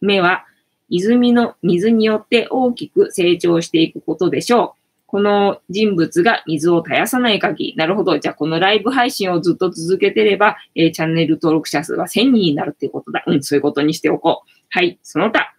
[0.01, 0.45] 目は
[0.89, 4.85] 泉の水によって大きく成長していくことでしょう。
[5.07, 8.19] この人物が水を絶やさない限り、なるほど。
[8.19, 13.23] じゃあこのライブ配信をずっと続けてれば、えー、チャンネル登録者数は1000人になるっていうことだ。
[13.27, 14.51] うん、そういうことにしておこう。
[14.71, 15.55] はい、その他。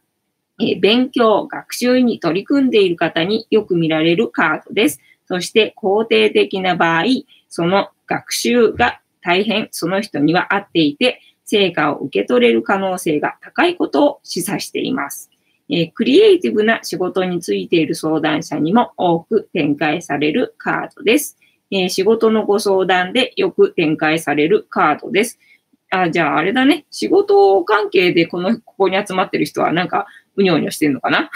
[0.60, 5.00] えー、勉強、学習に取り組んでいる方によく見られるカードです。
[5.26, 7.04] そして肯定的な場合、
[7.50, 15.30] その学習が大変その人には合っていて、成果を受け取れる可能性が高いことを示唆しています。
[15.70, 21.38] えー、クリエイティブな仕事についている相談者にも多く展開されるカードです。
[21.72, 25.40] えー、仕事のご相談でよく展開されるカードです。
[25.92, 26.86] あ、じゃああれだね。
[26.92, 31.32] 仕事関係でこの、ここに集まってる人はなんか、うにょうにょしてるのかな？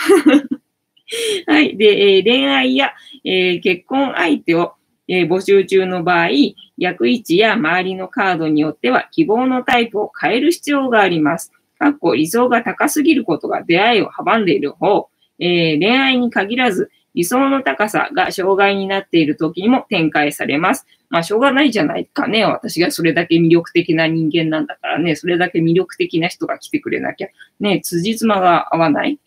[1.48, 1.78] はい。
[1.78, 2.94] で、えー、恋愛や、
[3.24, 4.74] えー、結婚相手を、
[5.08, 6.30] えー、募集中の場合、
[6.78, 11.52] 役位置や周りのカードによっては希望のタイプを変える必要があります。
[11.78, 20.86] かっこ理想が高すぎることが出会いを阻んでいる方、え、恋愛に限らず、理想の高さが障害になっている時にも展開されます。
[21.10, 22.46] まあ、しょうがないじゃないかね。
[22.46, 25.16] 私がそれだけ魅力的な人間なんだからね。
[25.16, 27.30] それだけ魅力的な人が来てくれなきゃ。
[27.60, 29.20] ね、辻褄が合わない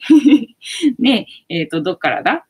[0.99, 2.47] ね、えっ、ー、と、どっからだ？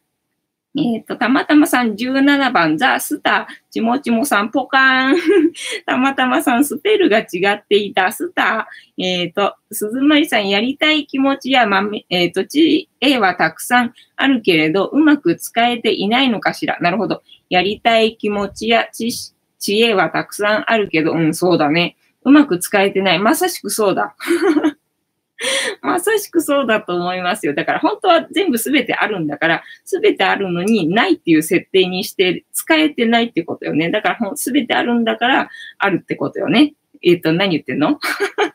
[0.75, 5.17] えっ、ー、と、たまたまさん17番、ザ・スター、ちもちもさん、ポカーン。
[5.85, 9.03] たまたまさん、スペルが違っていた、スター。
[9.03, 16.79] えっ、ー、と、鈴まりさん、やりたい気持ちや豆、えっ、ー、と、知恵はたくさんあるけれど、うまく使えていないのかしら。
[16.81, 17.23] なるほど。
[17.51, 19.11] やりたい気持ちや知
[19.59, 21.97] 知恵はたくさんあるけど、うん、そうだね。
[22.25, 23.19] うまく使えてない。
[23.19, 24.15] まさしくそうだ。
[25.83, 27.55] まさしくそうだと思いますよ。
[27.55, 33.91] だから本当は全部すべてあるんだから、すべてあるのにないっていう設定にして使えてないってことよね。
[33.91, 36.75] だからすべてあるんだからあるってことよね。
[37.03, 37.99] えっ、ー、と、何言ってんの？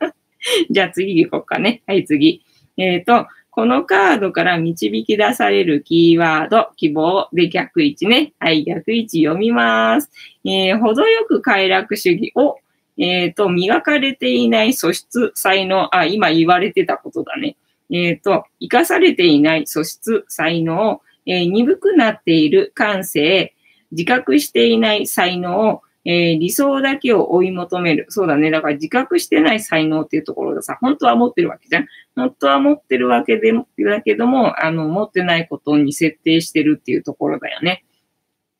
[0.69, 1.81] じゃあ次行こうかね。
[1.87, 2.43] はい、次。
[2.77, 8.33] えっ、ー、と、このカードから導き出されるキーワード、希望で逆位置ね。
[8.39, 10.11] はい、逆位置読みます。
[10.45, 12.59] えー、程よく快楽主義を
[12.97, 17.57] えっ、ー、と、磨かれていない素質、才能、あ、今言われてたことだね。
[17.89, 23.53] えっ、ー、と、生かされていない素質、才能、えー、鈍くなっている感性、
[23.91, 28.05] 自覚していない才能、えー、理想だけを追い求める。
[28.09, 28.49] そうだね。
[28.49, 31.87] だから自覚してない才能っていうところがさ、本当は持ってるわけじゃん。
[32.15, 37.83] 本当は持ってるわけでも、だけども、あの、持ってないことに設定してるっていうところだよね。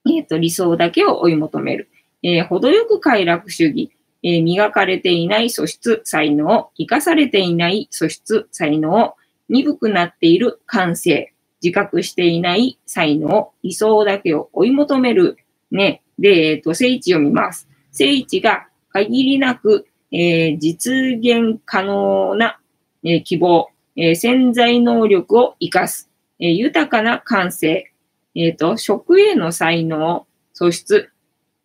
[0.06, 1.90] えっ、ー、と、理想だけを追い求める。
[2.22, 3.92] えー、程よく快楽主義。
[4.24, 9.16] え、磨かれていない素質、才能、生かされていない素質、才能、
[9.50, 15.38] 鈍くなっている感性、自覚していない才能、理想だけを追い求める。
[15.72, 16.02] ね。
[16.20, 17.68] で、えっ、ー、と、聖地を見ます。
[17.92, 22.60] 聖地が限りなく、えー、実現可能な、
[23.04, 26.10] えー、希望、え潜在能力を活かす、
[26.40, 27.92] え豊かな感性、
[28.36, 31.10] えっ、と、食への才能、素質、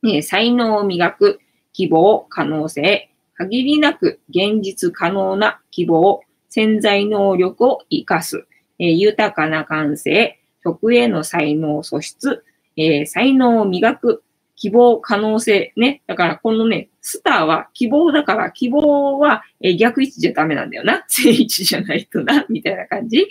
[0.03, 1.40] え才能を磨く、
[1.72, 8.46] 希望、可能性、限りなく現実可能な希望、潜在能力を活かす、
[8.78, 12.44] えー、豊かな感性、食への才能素質、
[12.76, 14.22] えー、才能を磨く、
[14.54, 16.02] 希望、可能性、ね。
[16.06, 21.04] だからこのね、スターは希望だから、希望は、えー、逆位置じゃダメなんだよな。
[21.08, 23.26] 正位置じゃないとな、みたいな感じ。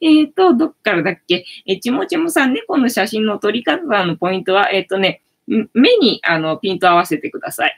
[0.00, 1.44] えっ、ー、と、どっからだっけ？
[1.66, 7.76] えー、ちもちもさん、猫の写真の撮り方のポイントは、えっ、とね、目にあのピント合わせてください。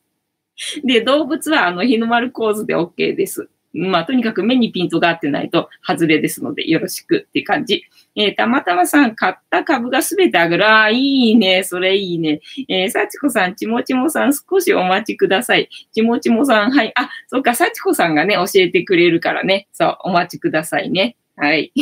[0.84, 3.48] で、動物はあの日の丸構図で OK です。
[3.76, 7.84] まあ、とにかく目にピントが合ってないと外れですので、よろしくって感じ。
[8.14, 10.66] えー、たまたまさん、買った株がすべて上がる。
[10.66, 11.62] ああ、いいね。
[11.62, 12.40] それいいね。
[12.68, 15.68] えー、幸子さん、ちもちもさん、少しお待ちください。
[15.92, 16.92] ちもちもさん、はい。
[16.96, 19.68] あ、そっか、幸子さんがね、教えてくれるからね。
[19.72, 21.16] そう、お待ちくださいね。
[21.36, 21.72] はい。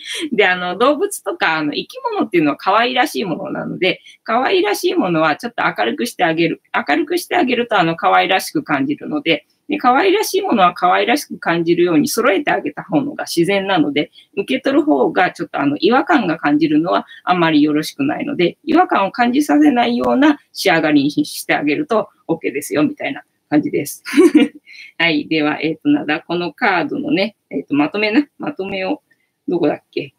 [0.32, 6.62] で、あの、動物とか、あの、生き物っていうのは可愛らしいものなので、可愛らしいものはちょっと明るくしてあげる。
[6.88, 24.02] 明るくしてあげると、あの、可愛らしく感じるので、で可愛らしいものは可愛らしく感じるように揃えてあげた方のが自然なので、受け取る方がちょっとあの違和感が感じるのはあんまりよろしくないので、違和感を感じさせないような仕上がりにしてあげると OK ですよ、みたいな感じです。
[24.98, 25.28] はい。
[25.28, 29.02] では、えっ、ー、と、なだ、このカードのね、えっ、ー、と、まとめな、まとめを、
[29.52, 30.14] どこだっけ？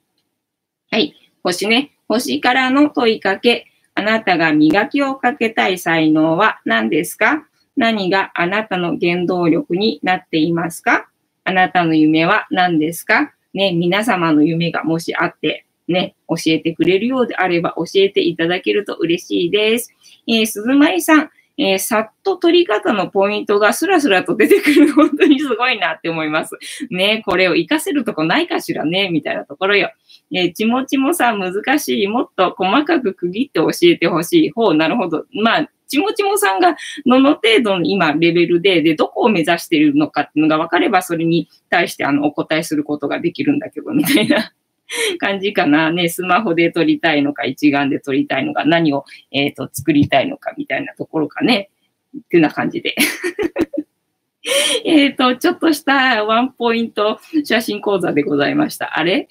[0.91, 1.15] はい。
[1.41, 1.97] 星ね。
[2.07, 3.65] 星からの問いかけ。
[3.95, 7.47] あなたが磨きをかけたい才能は何ですか？
[7.75, 11.09] 何があなたの原動力になっていますか？
[11.45, 13.34] あなたの夢は何ですか？
[13.55, 19.91] ね、皆様の夢がもしあって、ね、教えてくれるようであれば教えていただけると嬉しいです。
[20.27, 26.58] えー、鈴舞さん、えー、さっと取り方のポイントがスラスラと出てくる本当にすごいなって思います。
[26.89, 29.91] ね、これを活かせるとこないかしらね、みたいなところよ。
[30.34, 32.08] えー、ちもちもさ、難しい。
[32.08, 34.51] もっと細かく区切って教えてほしい。
[34.51, 35.26] ほう、なるほど。
[35.43, 36.76] まあ、ちもちもさんが
[37.06, 44.54] どの程度の今レベルで、で、どこを目指しているのかっていうのが分かれば、それに対してあの、お答えすることができるんだけど、みたいな。
[45.19, 45.91] 感じかな。
[45.91, 51.69] ね、スマホで撮りたいのか、一眼で撮りたいのか、何を、えっ、ー、と、作りたいのか、みたいなところかね。
[52.17, 52.95] っていうな感じで。
[54.86, 58.97] えっと、ちょっとしたワンポイント写真講座でございました。
[58.97, 59.27] あれ？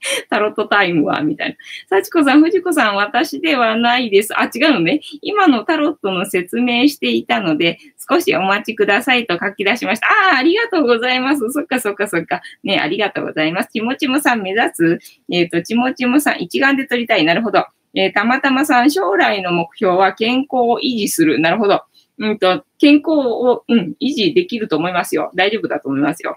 [0.30, 1.56] タロットタイムはみたいな。
[1.88, 4.38] 幸子さん、藤子さん、私ではないです。
[4.38, 5.00] あ、違うのね。
[5.22, 7.78] 今のタロットの説明していたので、
[8.08, 10.06] 少しお待ちくださいと書き出しました。
[10.06, 11.50] ああ、ありがとうございます。
[11.50, 12.40] そっかそっかそっか。
[12.64, 13.70] ね、ありがとうございます。
[13.70, 14.98] ちもちもさん目指す、
[15.30, 17.24] えっ、ー、と、ちもちもさん一眼で撮りたい。
[17.24, 17.66] なるほど。
[17.94, 21.40] えー、たまたまさん、将来の目標は健康を維持する。
[21.40, 21.82] なるほど。
[22.18, 25.30] うんと、健康を、うん、維持できると思いますよ。
[25.34, 26.36] 大丈夫だと思いますよ。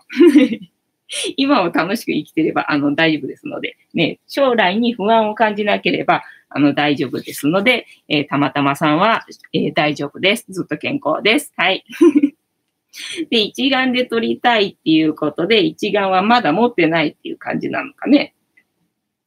[1.37, 10.45] 今を楽しく生きてれば、あの、大丈夫ですので、ね、将来に不安を感じなければ、あの、大丈夫ですので、えー、たまたまさんは、えー、大丈夫です。
[10.49, 11.53] ずっと健康です。
[11.57, 11.83] はい。
[13.31, 18.35] で、一眼で撮りたいっていうことで、一眼はまだ持ってないっていう感じなのかね。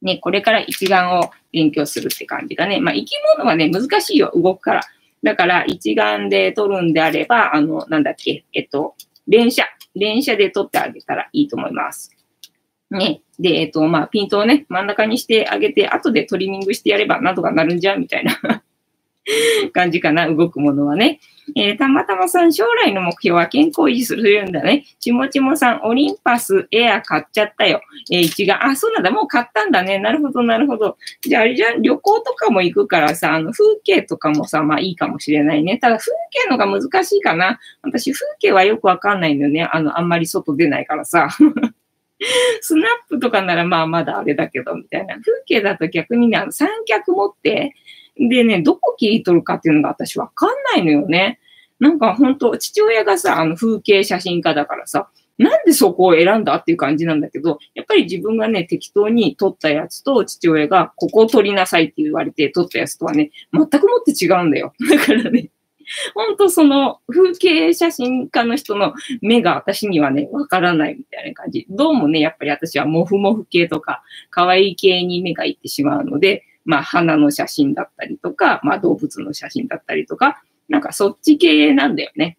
[0.01, 2.79] ね、これから一眼を勉強するって感じがね。
[2.79, 4.81] まあ、生き物はね、難しいよ、動くから。
[5.23, 8.95] だから、一眼で撮るんであれば、あの、なんだっけ、えっと、
[9.27, 9.65] 連写。
[9.99, 12.11] 連写で撮ってあげたらいいと思います。
[12.89, 13.21] ね。
[13.39, 18.63] で、えっ、と、まあ、ピントをね、真ん中にしてあげて、後でトリミングしてやればなんとかなるんじゃんみたいな
[19.73, 21.19] 感じかな、動くものはね。
[21.55, 24.85] えー、たまたまさん、将来の目標は健康維持するというんだね。
[24.99, 27.81] ちもちもさん、オリンパスエア買っちゃったよ。
[28.11, 29.97] えー、一が、あ、そうなんだ、もう買ったんだね。
[29.99, 30.97] なるほど、なるほど。
[31.21, 35.77] じゃあ、あれじゃん旅行とかも行くからさ、あの、風景とかもさ、まあいいかもしれないね。
[35.77, 37.59] ただ、風景のが難しいかな。
[37.81, 39.69] 私、風景はよくわかんないんだよね。
[39.71, 41.29] あの、あんまり外出ないからさ。
[42.61, 45.15] スナップとかならまあまだあれだけど、みたいな。
[45.15, 47.73] 風景だと逆にね、あの三脚持って、
[48.19, 51.39] でね、どこ切り取るかっていうのが私わかんないのよね。
[51.79, 64.73] なんか本当父親がさ、あの風景写真家だからさ、なんでそこを選んだっていう感じなんだけど、やっぱり自分がね、適当に撮ったやつと父親がここを撮りなさいって言われて撮ったやつとはね、全くもって違うんだよ。
[64.89, 65.49] だからね、
[66.15, 71.67] 本当その風景写真家の人の目が私にはね、わからないみたいな感じ。
[71.69, 74.01] どうもね、やっぱり私はモフモフ系とか
[74.31, 82.37] 可愛い系に目がいってしまうので、まあ花の写真だったりとか、まあ動物の写真だったりとか、なんかそっち系なんだよね。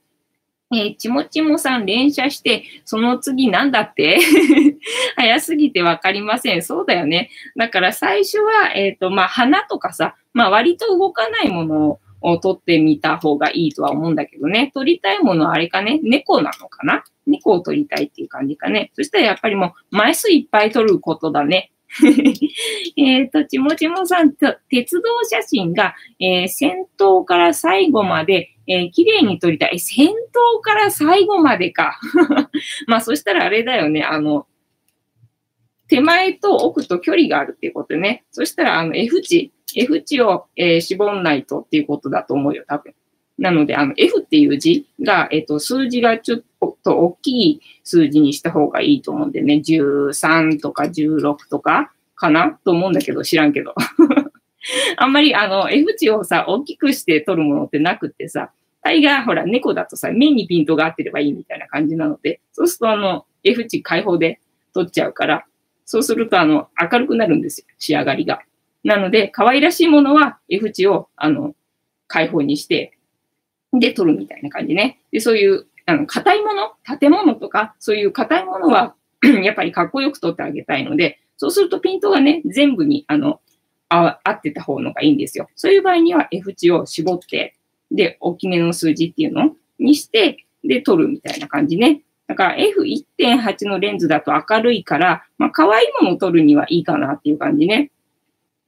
[0.71, 4.19] えー、ちもちもさん連写して、その次なんだって？
[5.17, 6.63] 早すぎてわかりません。
[6.63, 7.31] そうだよね。
[7.57, 14.71] だから最初は、えっ、ー、と、まあ、花とかさ、まあ、割と動かないものをを撮ってみた方がいいとは思うんだけどね。
[14.75, 17.05] 撮りたいものはあれかね、猫なのかな？
[17.27, 18.91] 猫を撮りたいっていう感じかね。
[18.95, 21.71] そしたらやっぱりもう枚数いっぱい撮ることだね。
[22.97, 24.35] えっと、ちもちもさん、
[24.69, 29.81] 鉄道写真が、えー、先頭から最後まで、えー、綺麗に撮りたい。
[29.81, 31.99] 先頭から最後までか。
[32.87, 34.03] まあ、そしたらあれだよね。
[34.03, 34.47] あの、
[35.89, 38.25] 手前と奥と距離があるっていうことね。
[38.31, 42.95] そしたら、あの、F 値、F 値を、えー、絞んないとっていうことだと思うよ、多分。
[43.39, 52.59] なので、あの、F っていう字が、えっ、ー、と、数字がちょっと大きい数字にした方がいいと思うんでね、13とか16とかかな？
[52.65, 53.75] と思うんだけど、知らんけど。
[54.97, 58.51] あんまり、あの、F 値をさ、大きくして取るものってなくってさ、
[58.83, 64.41] 大概、ほら、猫だとさ、目にピントが合ってればいいみたいな感じなので、そうすると、あの、F 値開放で
[64.75, 65.47] 取っちゃうから、
[65.85, 68.43] そうすると、あの、明るくなるんですよ、仕上がりが。
[68.85, 71.55] なので、可愛らしいものは F 値を、あの、
[72.09, 72.99] 開放にして、
[73.73, 75.01] で、取るみたいな感じね。
[75.13, 78.95] で、そういう、あの、硬いもの、建物とか、そういう硬いものは
[79.43, 83.41] やっぱりかっこよく取ってあげたいので、そうするとピントがね、全部に、あの、
[83.89, 85.49] あ合ってた方のがいいんですよ。
[85.57, 87.57] そういう場合には F 値を絞って、
[87.91, 92.03] で、大きめの数字っていうのにして、で、取るみたいな感じね。
[92.27, 97.91] だから F1.8 のレンズだと明るいから、まあ、可愛いものを撮るにはいいかなっていう感じね。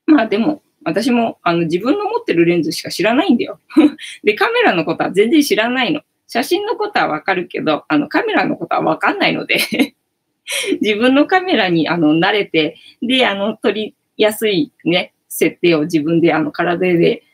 [0.07, 3.61] まあでも、私もあの自分の持ってるレンズしか知らないんだよ。
[4.25, 6.01] で、カメラのことは全然知らないの。
[6.33, 9.59] 写真のことはわかるけど、あのカメラのことはわかんないので
[10.81, 17.25] 自分のカメラにあの慣れて、で、あの撮りやすいね、設定を自分であの体で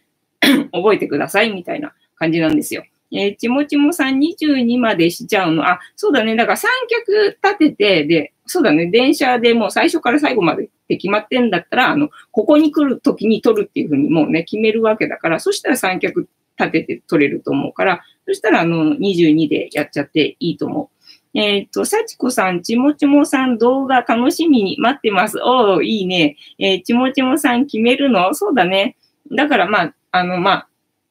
[0.72, 2.84] 覚えてくださいみたいな感じなんですよ。
[3.12, 5.68] えー、ちもちもさん22までしちゃうの？
[5.68, 6.34] あ、そうだね。
[6.34, 8.86] だから三脚立てて、で、そうだね。
[8.86, 16.28] 電車でもう最初から最後までって決まってんだったら、あの、ここに来るときに撮るっていうふうにもうね、決めるわけだから、そしたら三脚
[16.58, 21.38] 立てて取れると思うから、そしたらあの、22でやっちゃっていいと思う。
[21.38, 25.38] えっ、ー、と、幸子さん、ちもちもさん動画楽しみに待ってます。
[25.38, 26.36] おー、いいね。
[26.58, 28.32] えー、ちもちもさん決めるの？
[28.34, 28.96] そうだね。
[29.30, 30.68] だからまあ、あの、まあ、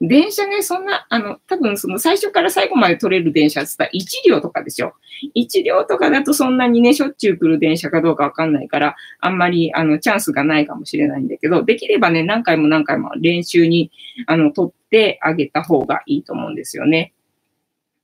[0.07, 4.93] 電車ね、そんな、あの、多分その最初から最後まで取れる電車って言ったら1両とかでしょ。
[5.35, 13.91] 1両とかだとそんなにね、しょっちゅう来る電車かどうかわかんないから、あんまり、あの、チャンスがないかもしれないんだけど、できればね、何回も何回も練習に、
[14.27, 17.13] あの、取ってあげた方がいいと思うんですよね。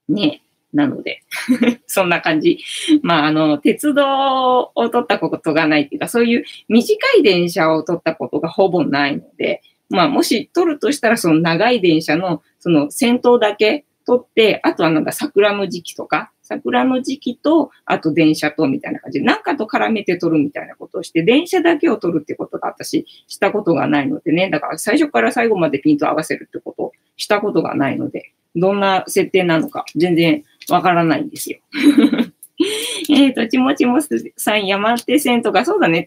[0.09, 1.21] ねえなので
[1.87, 2.59] そんな感じ。
[3.01, 9.61] まあ、あの、鉄道を取ったことがないっていうか、そういう短い電車を取ったことがほぼないので、
[9.91, 31.59] まあ、もし取るとしたら、その長い電車の、その先頭だけ取って、あとはなんか桜の時期とか、桜の時期と、あと電車とみたいな感じで、なんかと絡めて取るみたいなことをして、電車だけを取るってことが私したことがないのでね、だから最初から最後までピント合わせるってことをしたことがないので、どんな設定なのか全然わからないんですよ。
[33.09, 33.99] えっと、ちもちも
[34.35, 36.05] さん、山手線とか、そうだね、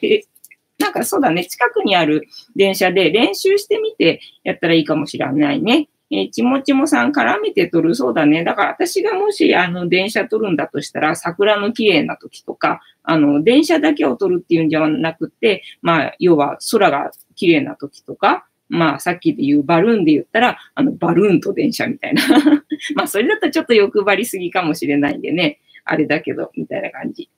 [0.84, 5.88] なんかそうだね、近くにある電車で練習してみてやったらいいかもしれないね。
[6.10, 8.44] えー、ちもちもさん絡めて撮るそうだね。
[8.44, 22.22] だから私がもしあの電車撮るんだとしたら桜の綺麗な時とか、あの電車だけを撮るっていうんじゃなくて、まあ要は空が綺麗な時とか、まあさっきで言うバルーンで言ったら、あのバルーンと電車みたいな。
[22.94, 25.60] まあそれだったらちょっと欲張りすぎかもしれないんでね。
[25.86, 27.30] あれだけど、みたいな感じ。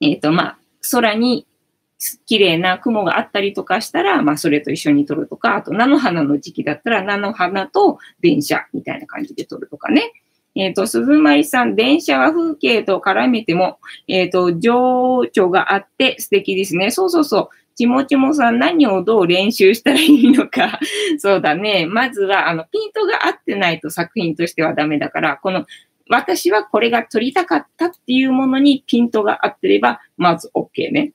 [0.00, 0.58] えっ、ー、とまあ
[0.90, 1.46] 空に
[2.26, 10.12] 綺麗な雲があったりとかしたら、まあそれと一緒に撮るとか、あと菜の花の時期だったら菜の花と電車みたいな感じで撮るとかね。
[10.54, 16.90] えっ、ー、と、鈴舞さん、電車は風景と絡めても、えっ、ー、と、情緒があって素敵ですね。
[16.90, 17.48] そうそうそう。
[17.74, 20.78] ちもちもさん、何をどう練習したらいいのか。
[21.18, 21.86] そうだね。
[21.86, 25.64] まずは、あの、ピントが合ってないと作品としてはダメだから、この、
[26.10, 31.12] 私はこれが撮りたかったっていうものにピントが合ってれば、まず OK ね。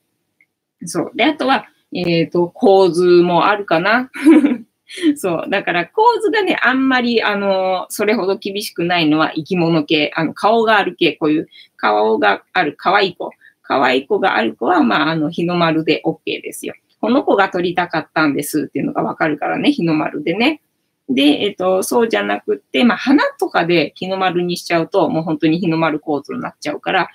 [0.84, 1.12] そう。
[1.14, 4.10] で、あとは、えっ、ー、と、構図もあるかな。
[5.16, 5.50] そう。
[5.50, 13.30] だから構図がね、あんまり、あの、それほど厳しくないのは生き物系、あの、顔がある系、こういう顔がある可愛い子。
[13.62, 16.74] 可愛い子がある子は、まあ、あの、日の丸で OK ですよ。
[17.00, 20.62] この子が撮りたかったんですっていうのがわかるからね、日の丸でね。
[21.08, 27.08] で、えっ、と、そうじゃなくって、まあ、花とかで日の丸にしちゃうと、もう本当に日の丸構図になっちゃうから、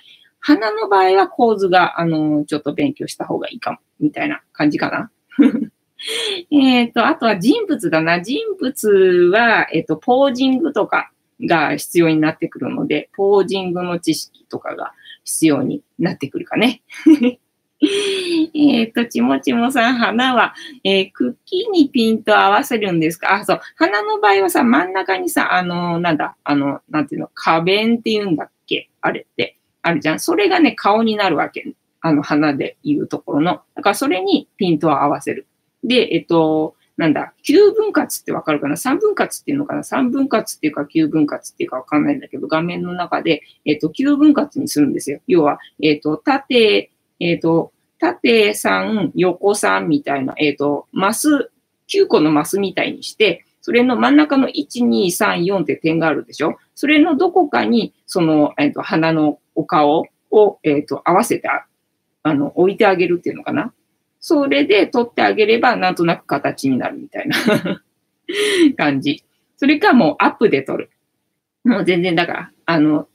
[0.46, 5.10] 花の場合は構図が、あの、ちょっと勉強した方がいいかも、みたいな感じかな。
[6.52, 8.20] えっと、あとは人物だな。
[8.20, 14.92] 人物は、えっ、と、ポージングとかが必要になってくるので、ポージングの知識とかが
[15.24, 16.82] 必要になってくるかね。
[18.54, 23.32] えっと、ちもちもさん、花は、えー、茎にピント合わせるんですか？
[23.32, 23.60] あ、そう。
[23.76, 28.90] 花の場合はさ、真ん中にさ、あの、なんだ、あの、なんていうの、花弁って言うんだっけ？
[29.00, 29.56] あれって。
[29.84, 30.20] あるじゃん。
[30.20, 31.74] それがね、顔になるわけ。
[32.00, 33.60] あの、花で言うところの。
[33.74, 35.46] だからそれにピントを合わせる。
[35.84, 45.20] で、えっと、なんだ、9分割ってわかるかな ?3 分割っていうのかな ?3 分割っていうか9分割っていうかわかんないんだけど、画面の中で、えっと、9分割にするんですよ。
[45.26, 51.50] 要は、えっと、縦、えっと、縦3、横3みたいな、えっと、マス、
[51.88, 56.58] 9個のマスみたいにして、それの真ん中の1、2、3、4って点があるでしょ？
[56.74, 63.72] それのどこかに、その、えっと、鼻のお顔を、えっと、合わせて、あの、置いてあげるっていうのかな？
[64.20, 67.36] それで取ってあげれば、なんとなく形になるみたいな
[68.76, 69.24] 感じ。
[69.56, 70.90] それかもうアップで取る。
[71.64, 73.08] もう全然だから、あの、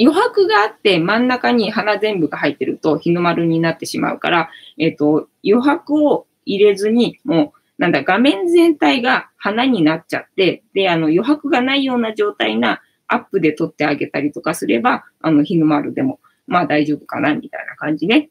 [0.00, 18.28] 余白があって真ん中に花全部が入ってると日の丸になってしまうから、えっ、ー、と、余白を入れずに、もう、なんだ、画面全体が花になっちゃって、で、あの、余白がないような状態なアップで撮ってあげたりとかすれば、あの、日の丸でも、まあ大丈夫かな、みたいな感じね。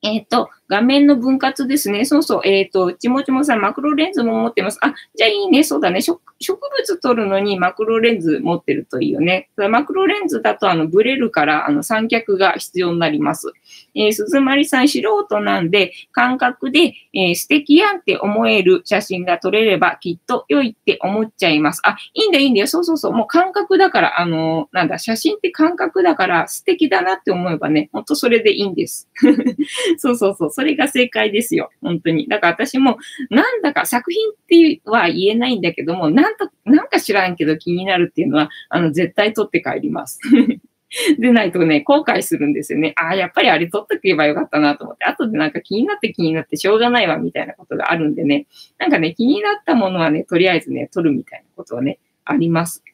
[0.00, 2.04] えっ、ー、と、画面の分割ですね。
[2.04, 2.40] そうそう。
[2.44, 4.78] えっ、ー、と、ちもちもさん、マクロレンズも持ってます。
[4.82, 5.64] あ、じゃあいいね。
[5.64, 6.00] そうだね。
[6.00, 9.50] 植物撮るのにマクロレンズ持ってるといいよね。
[9.56, 13.52] マクロレンズだと、あの、ブレるから、あの、三脚が必要になります。
[13.96, 21.82] えー、鈴まりさん、素人なんで、感覚で、えー、素敵やんって思える写真が撮れれば、きっと良いって思っちゃいます。
[21.84, 22.68] あ、いいんだ、いいんだよ。
[22.68, 23.12] そうそうそう。
[23.12, 29.08] もう感覚だから、あのー、なんだ、写真って感覚だから、素敵だなって思えばね、ほんとそれでいいんです。
[29.98, 30.50] そうそうそう。
[30.60, 31.70] それが正解ですよ。
[31.80, 32.28] 本当に。
[32.28, 32.98] だから私も、
[33.30, 40.20] なんだか作品っては言えないんだけども、なんと、なんか知らんけど気になるっていうのは、あの、絶対撮って帰ります。
[41.18, 42.92] でないとね、後悔するんですよね。
[42.96, 48.46] ああ、やっぱりあれ撮っとけばよかったなと思って、後でなんか気になって気になってしょうがないわみたいなことがあるんでね、
[48.76, 52.84] なんかね、気になったものはね、とりあえずね、撮るみたいなことはね、あります。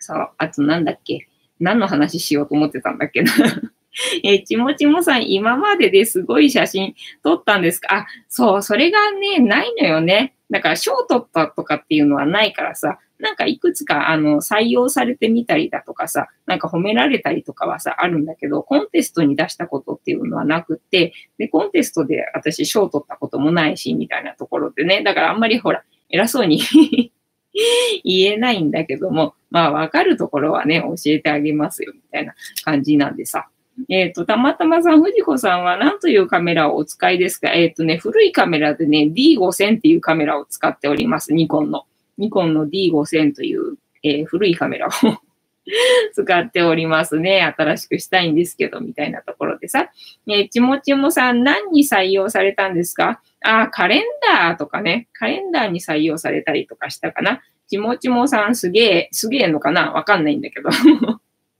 [0.00, 1.28] そう、あとなんだっけ
[1.60, 3.32] 何の話しようと思ってたんだっけな
[4.22, 7.88] えー、ちもちもさん、今までですごい写真撮ったんですか？
[7.94, 10.34] あ、そう、それがね、ないのよね。
[10.50, 26.60] だから、賞取ったとかっていうのはないからさ、なんかいくつか、あの、採用されてみたりだとかさ、なんか褒められたりとかはさ、あるんだけど、コンテストに出したことっていうのはなくって、で、コンテストで私賞取ったこともないし、みたいなところでね、だからあんまりほら、偉そうに
[28.04, 32.34] 言えないんだけども、まあ、わかるところはね、教えてあげますよ、みたいな
[32.64, 33.48] 感じなんでさ。
[33.88, 37.52] えっ、ー、と、たまたまさん、藤子さんは何というカメラをお使いですか？
[37.52, 41.32] えっ、ー、とね、古いカメラでね、D5000 っていうカメラを使っております。
[41.32, 41.84] ニコンの。
[42.18, 44.90] ニコンの D5000 という、えー、古いカメラを
[46.14, 47.42] 使っておりますね。
[47.56, 49.90] 新しくしたいんですけど、みたいなところでさ。
[50.28, 53.22] えちもちもさん、何に採用されたんですか？
[53.42, 55.08] あ、カレンダーとかね。
[55.12, 57.40] カレンダーに採用されたりとかしたかな。
[57.68, 59.92] ちもちもさんすげえ、すげえのかな？
[59.92, 60.70] わかんないんだけど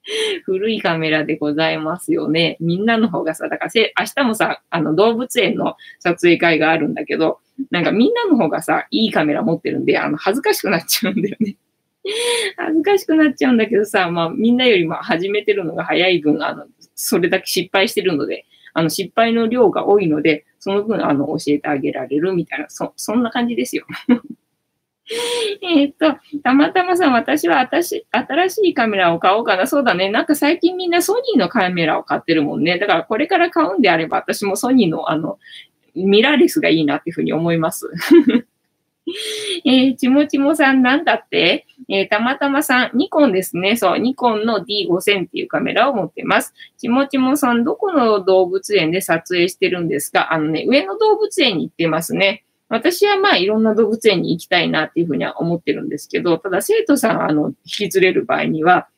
[0.44, 2.56] 古いカメラでございますよね。
[2.60, 7.40] みんなの方がさ、だからせ、明日もさ、あの、動物園の撮影会があるんだけど、
[7.70, 11.56] なんかみんなの方がさ、いいカメラ持ってるんで、あの、恥ずかしくなっちゃうんだよね。
[12.56, 23.84] 恥ずかしくなっちゃうんだけどさ、まあ、みんなよりも始めてるのが早い分、あの、それだけ失敗してるので、あの、失敗の量が多いので、その分、あの、教えてあげられるみたいな、そ、そんな感じですよ。
[25.62, 29.66] えっと、たまたまさん、私は私新しいカメラを買おうかな。
[29.66, 30.08] そうだね。
[30.10, 32.78] なんか最近みんなソニーのカメラを買ってるもんね。
[32.78, 35.38] だからこれから買うんであれば、私もソニーのあの、
[35.96, 37.90] ミラーレスがいいなっていうふうに思います。
[39.66, 41.66] えー、ちもちもさんなんだって？
[41.88, 43.76] えー、たまたまさん、ニコンですね。
[43.76, 46.54] そう、ニコンの D5000 っていうカメラを持ってます。
[46.78, 50.32] ちもちもさん、どこの動物園で撮影してるんですか？
[50.32, 52.44] あのね、上野動物園に行ってますね。
[52.70, 58.88] 私はまあいろんな動物園に行きたいなっていうふうには思ってるんですけど、ただ生徒さんあの引き連れる場合には、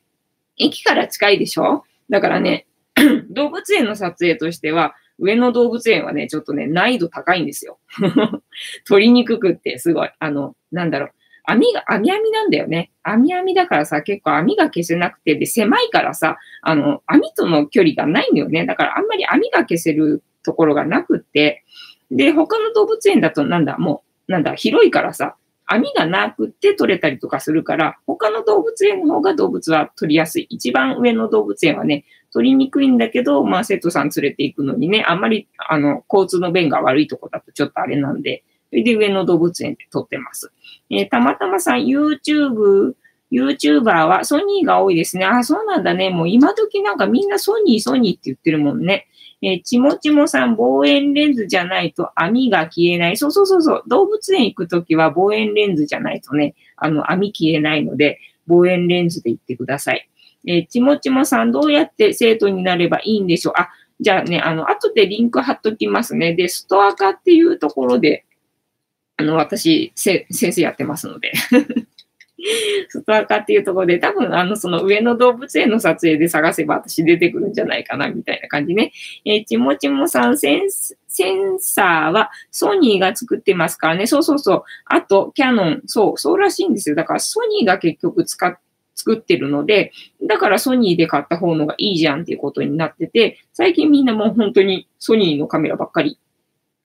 [0.57, 1.83] 駅から近いでしょ？
[2.09, 2.67] だからね、
[3.31, 7.79] 動物園の撮影としては、上野動物園はね、ちょっとね、難易度高いんですよ。
[8.87, 10.09] 取りにくくってすごい。
[10.19, 11.11] あの、なんだろう。
[11.45, 12.91] 網が、網網なんだよね。
[13.03, 18.65] 網網だからさ、結構網が消せなくて、で、狭いからさ、あの、網との距離がないんだよね。
[18.65, 21.63] だからあんまり網が消せるところがなくって、
[22.15, 25.35] で、他の動物園だとなんだ、もう、なんだ、広いからさ、
[25.65, 30.47] 網がなくって取れたりとかするから、他の動物園の方が動物は取りやすい。
[30.49, 40.51] 一番上の動物園はね、取りにくいんだけど、まあ、生徒さん連れて行くのにね、あんまり、あの、交通の便が悪いとこだとちょっとあれなんで、それで上野動物園で撮ってます。
[40.89, 42.93] えー、たまたまさん、YouTube、
[43.31, 45.25] YouTuber はソニーが多いですね。
[45.25, 46.09] あ、そうなんだね。
[46.09, 49.07] もう今時なんかみんなソニー、ソニーって言ってるもんね。
[49.45, 53.17] えー、ちもちもさん、望遠レンズじゃないと網が消えない。
[53.17, 53.83] そうそうそうそう。
[53.87, 60.09] 動物園行くときは望遠レンズじゃないとね、あの、網消えないので、望遠レンズで行ってください。
[60.47, 63.53] えー、ちもちもさん、どうやって生徒になればいいんでしょう？
[63.57, 63.69] あ、
[63.99, 66.33] じゃあね、あの、後でリンク貼っときますね。
[66.33, 68.25] で、ストア化っていうところで、
[69.17, 71.33] あの、私、先生やってますので
[72.89, 78.91] ストアカっていうところで、多分あの、その上の動物園の撮影で探せば私出てくるんじゃないかな、みたいな感じね。
[79.25, 84.07] えー、ちもちもさんセンス、センサーはソニーが作ってますからね。
[84.07, 84.63] そうそうそう。
[84.85, 85.81] あと、キャノン。
[85.85, 86.95] そう、そうらしいんですよ。
[86.95, 88.57] だからソニーが結局使っ
[88.95, 89.91] 作ってるので、
[90.27, 96.19] だからソニーで買った方のがいいじゃんっていうことになってて、最近みんなもう本当にソニーのカメラばっかり。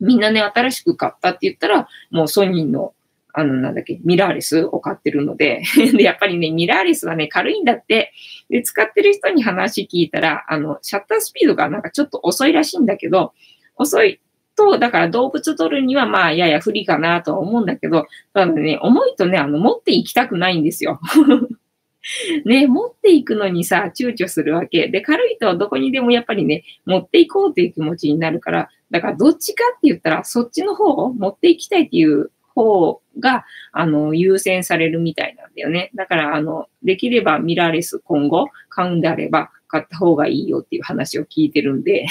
[0.01, 2.95] みんなね、新しく買ったって言ったら、もうソニーの
[3.39, 5.63] あの、なんだっけ、ミラーレスを買ってるので
[5.97, 8.13] で、やっぱりね、ミラーレスはね、軽いんだって。
[8.51, 13.33] で、使ってる人に話聞いたら、あの、シャッタースピードがなんかちょっと遅いらしいんだけど、
[13.77, 14.21] 遅い
[14.57, 21.01] と、だから動物取るにはまあ、やや不利かなとは思うんだけど、ただね、重いとね、あの、持っていきたくないんですよ。
[22.45, 24.89] ね、持っていくのにさ、躊躇するわけ。
[24.89, 35.91] で、軽いとどこにでもやっぱりね、持っていこうっていう気持ちになるから、だからどっちかって言ったら、そっちの方を持っていきたいっていう方が、あの、優先されるみたいなんだよね。
[35.95, 42.07] だから、あの、できればミラーレス今後買うんであれば、買った方がいいよっていう話を聞いてるんで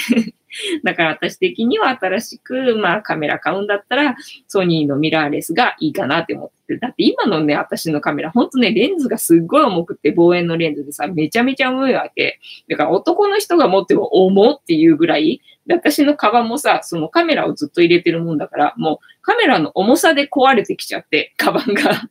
[0.82, 6.76] だから私的には新しく、まあカメラ買うんだったら、ソニーのミラーレスがいいかなって思って。
[6.78, 12.40] だって今のね、私のカメラ、ほんとね、レンズがすっごい重くて望遠のレンズでさ、めちゃめちゃ重いわけ。
[12.68, 22.08] だから男の人が持っても重っていうぐらい、で私のカバンもさ、そのカメラをずっと入れてるもんだから、もうカメラの重さで壊れてきちゃって、カバンが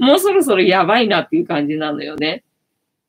[0.00, 2.44] もうそろそろやばいなっていう感じなのよね。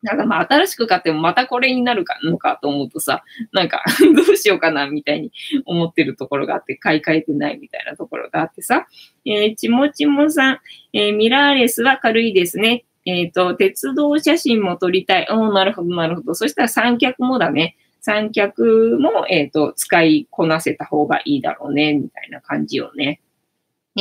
[0.02, 3.84] なんかまあ新しく買ってもまたこれになるかのかと思うとさ、なんか
[4.16, 5.32] どうしようかなみたいに
[5.66, 8.88] 思ってるところがあって、買い替えてないみたいなところがあってさ、
[9.26, 10.60] えー、ちもちもさん、
[10.94, 12.86] えー、ミラーレスは軽いですね。
[13.06, 15.28] えっ、ー、と、鉄道写真も撮りたい。
[15.30, 16.36] おなるほど、なるほど。
[16.36, 17.76] そしたら三脚もだね。
[18.02, 23.22] 三脚も、えっ、と、使いこなせた方がいいだろうね、みたいな感じよね。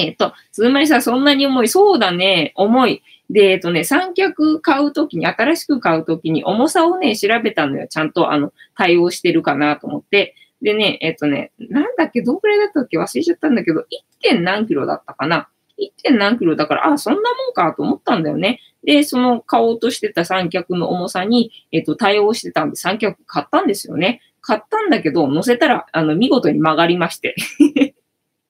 [0.07, 1.69] えっ、と、つまりさ、そんなに重い。
[1.69, 3.03] そうだね、重い。
[3.31, 7.87] で、えっとね、三脚買うときに、新しく買うときに重さをね、調べたのよ。
[7.89, 10.35] ちゃんと、あの、対応してるかなと思って。
[10.63, 12.99] でね、えっとね、なんだっけ、どんくらいだったっけ？
[12.99, 13.85] 忘れちゃったんだけど、1.
[14.21, 15.91] 点何キロだったかな ?1.
[16.03, 18.61] 点何キロだから、あ、そんなもんかと思ったんだよね。
[18.83, 24.21] で、その買おうとしてた三脚の重さに、えっと、対応してたんで三脚買ったんですよね。
[24.41, 27.35] 買ったんだけど、乗せたら、あの、見事に曲がりまして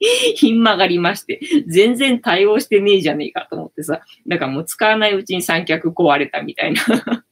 [0.37, 6.83] ひん曲がりまして、全然対応してねえじゃねえかと思ってさ、だからもう使わないうちに三脚壊れたみたいな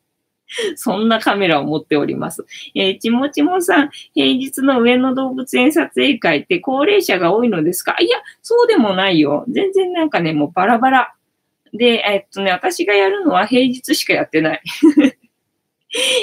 [0.76, 2.44] そんなカメラを持っております。
[2.74, 7.96] えー、ちもちもさん、平日の上野動物園撮影会って高齢者が多いのですか？
[8.00, 9.44] いや、そうでもないよ。
[9.48, 11.14] 全然なんかね、もうバラバラ。
[11.72, 14.62] で、えっとね、私がやるのは平日しかやってない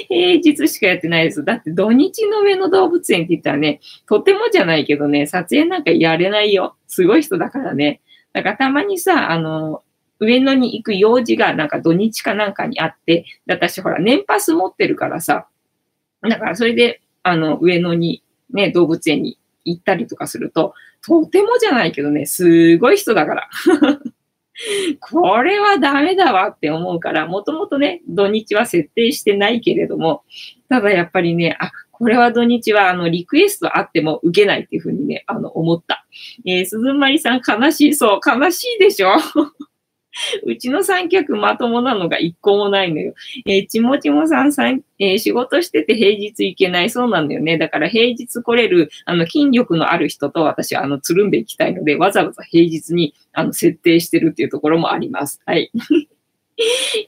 [0.08, 1.44] 平日しかやってないです。
[1.44, 6.76] だって土日の上の動物園って言ったらね、とてもじゃないけどね、撮影なんかやれないよ。
[6.88, 8.02] すごい人だからね。
[8.34, 9.84] だからたまにさ、あの、
[10.20, 15.48] 上野に行く用事がなんか土日かなんかにあって、私ほら年パス持ってるからさ、
[16.22, 20.74] だからそれで、あの、上野にね、動物園に行ったりとかすると、
[21.06, 23.50] とてもじゃないけどね、すごい人だから。
[25.00, 30.24] これはダメだわって思うから、もともとね、土日は設定してないけれども、
[30.70, 36.06] ただやっぱりね、あ、これは土日はあのリクエストあっても受けないっていうふうにね、あの思った。
[36.46, 38.20] えー、鈴まりさん悲しいそう。
[38.26, 39.14] 悲しいでしょ？
[40.46, 43.14] うちの三脚まともなのが一個もないのよ。
[43.46, 46.90] えー、ちもちもさんさん、えー、仕事してて平日行けない。
[46.90, 47.58] そうなんだよね。
[47.58, 55.42] だから平日来れる、あの、筋力のある人と私は、あの、つるんでいきたいので、わざわざ平日に、あの、設定してるっていうところもあります。
[55.46, 55.72] はい。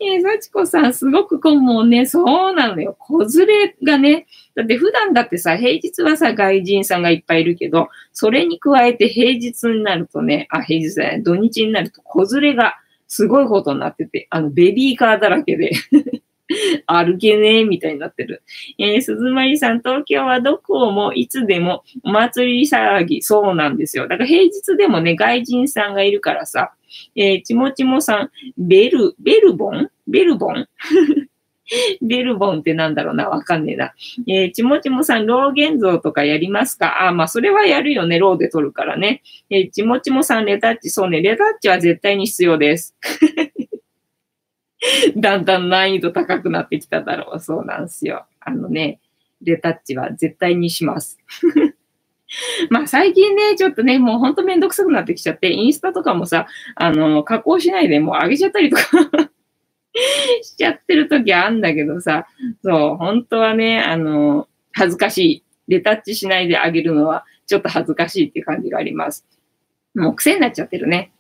[0.02, 2.96] えー、幸子さん、すごくこう、もうね、そうなのよ。
[2.98, 4.26] 子連れがね、
[4.56, 12.76] だって普段だってさ、平日はさ、外人さんがいっぱいいるけど、それに加えて平日になるとね、あ、平日だね、土日になると子連れが
[13.16, 15.72] すごいことになってて、あの、ベビーカーだらけで
[16.86, 18.44] 歩けねえみたいになってる。
[18.78, 24.10] えー、鈴まりさん、東京はどこもいつでもお祭り騒ぎ、そうなんですよ。
[24.10, 26.74] だから平日でもね、外人さんがいるからさ、
[27.16, 29.90] えー、ちもちもさん、ベル、ベルボン？
[30.08, 30.68] ベルボン？
[32.02, 33.94] ベルボンってなんだろうなわかんねえな。
[34.28, 37.08] えー、ちもちもさん、ロー現像とかやりますか？
[37.08, 38.20] あ、まあ、それはやるよね。
[38.20, 39.22] ローで撮るからね。
[39.50, 42.96] えー、ちもちもさん、レタッチ、そうね、レタッチは絶対に必要です。
[45.18, 47.40] だんだん難易度高くなってきただろう。
[47.40, 48.26] そうなんですよ。
[48.40, 49.00] あのね、
[49.42, 51.20] レタッチは絶対にします。
[52.70, 59.32] まあ最近ね、ちょっとね、もうほんとめんどくさくなってきちゃって、インスタとかもさ、あの、加工しないでもう上げちゃったりとか
[60.44, 62.28] しちゃってる時あんだけどさ、
[62.64, 65.44] そう、本当はね、あの、恥ずかしい。
[65.68, 69.26] レタッチしないであげるのはちょっと恥ずかしいっていう感じがあります。
[69.96, 71.12] もう癖になっちゃってるね。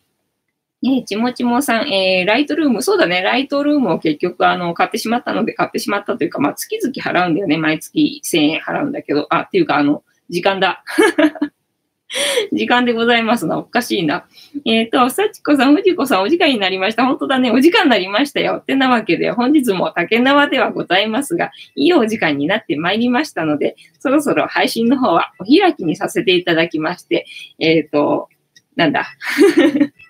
[0.84, 7.57] え、ちもちもさん、えー、ライトルーム、そうだね、ライトルームを結局、あの、買ってしまったので、買ってしまったというか、まあ、月々払うんだよね。
[7.57, 10.84] 毎月1000円払うんだけど、あ、っていうか、あの、時間だ。
[12.53, 13.57] 時間でございますな。
[13.57, 14.25] おかしいな。
[14.65, 17.05] えっ、ー、と、幸子さん、藤子さん、お時間になりました。
[17.05, 17.51] 本当だね。
[17.51, 18.57] お時間になりましたよ。
[18.57, 27.25] ってなわけで、本日も竹縄ではございますが、いいお時間になってまいりましたので、そろそろ配信の方はお開きにさせていただきまして、
[27.59, 28.29] えっ、ー、と、
[28.75, 29.07] なんだ？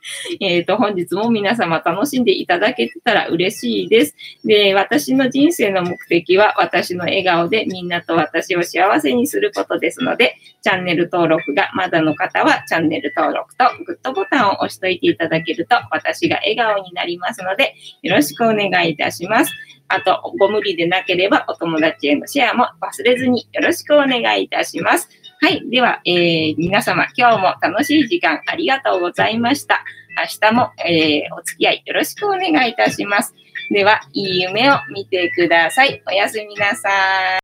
[0.40, 4.16] えっと、本日も皆様楽しんでいただけてたら嬉しいです。
[4.44, 19.52] で、私の人生の目的は私の笑顔でみんなと私を幸せにすることですので、チャンネル登録がまだの方はチャンネル登録とグッドボタンを押しといていただけると私が笑顔になりますので、よろしくお願いいたします。
[19.88, 25.10] あと、ご無理でなければお友達へのシェアも忘れずによろしくお願いいたします。
[25.46, 25.62] はい。
[25.70, 29.84] では、えー、皆様、今日も楽しい時間ありがとうございました。
[30.18, 33.36] 明日も、えー、お付き合いよろしくお願いいたします。
[33.70, 36.02] では、いい夢を見てください。
[36.08, 36.90] おやすみなさ
[37.38, 37.40] い。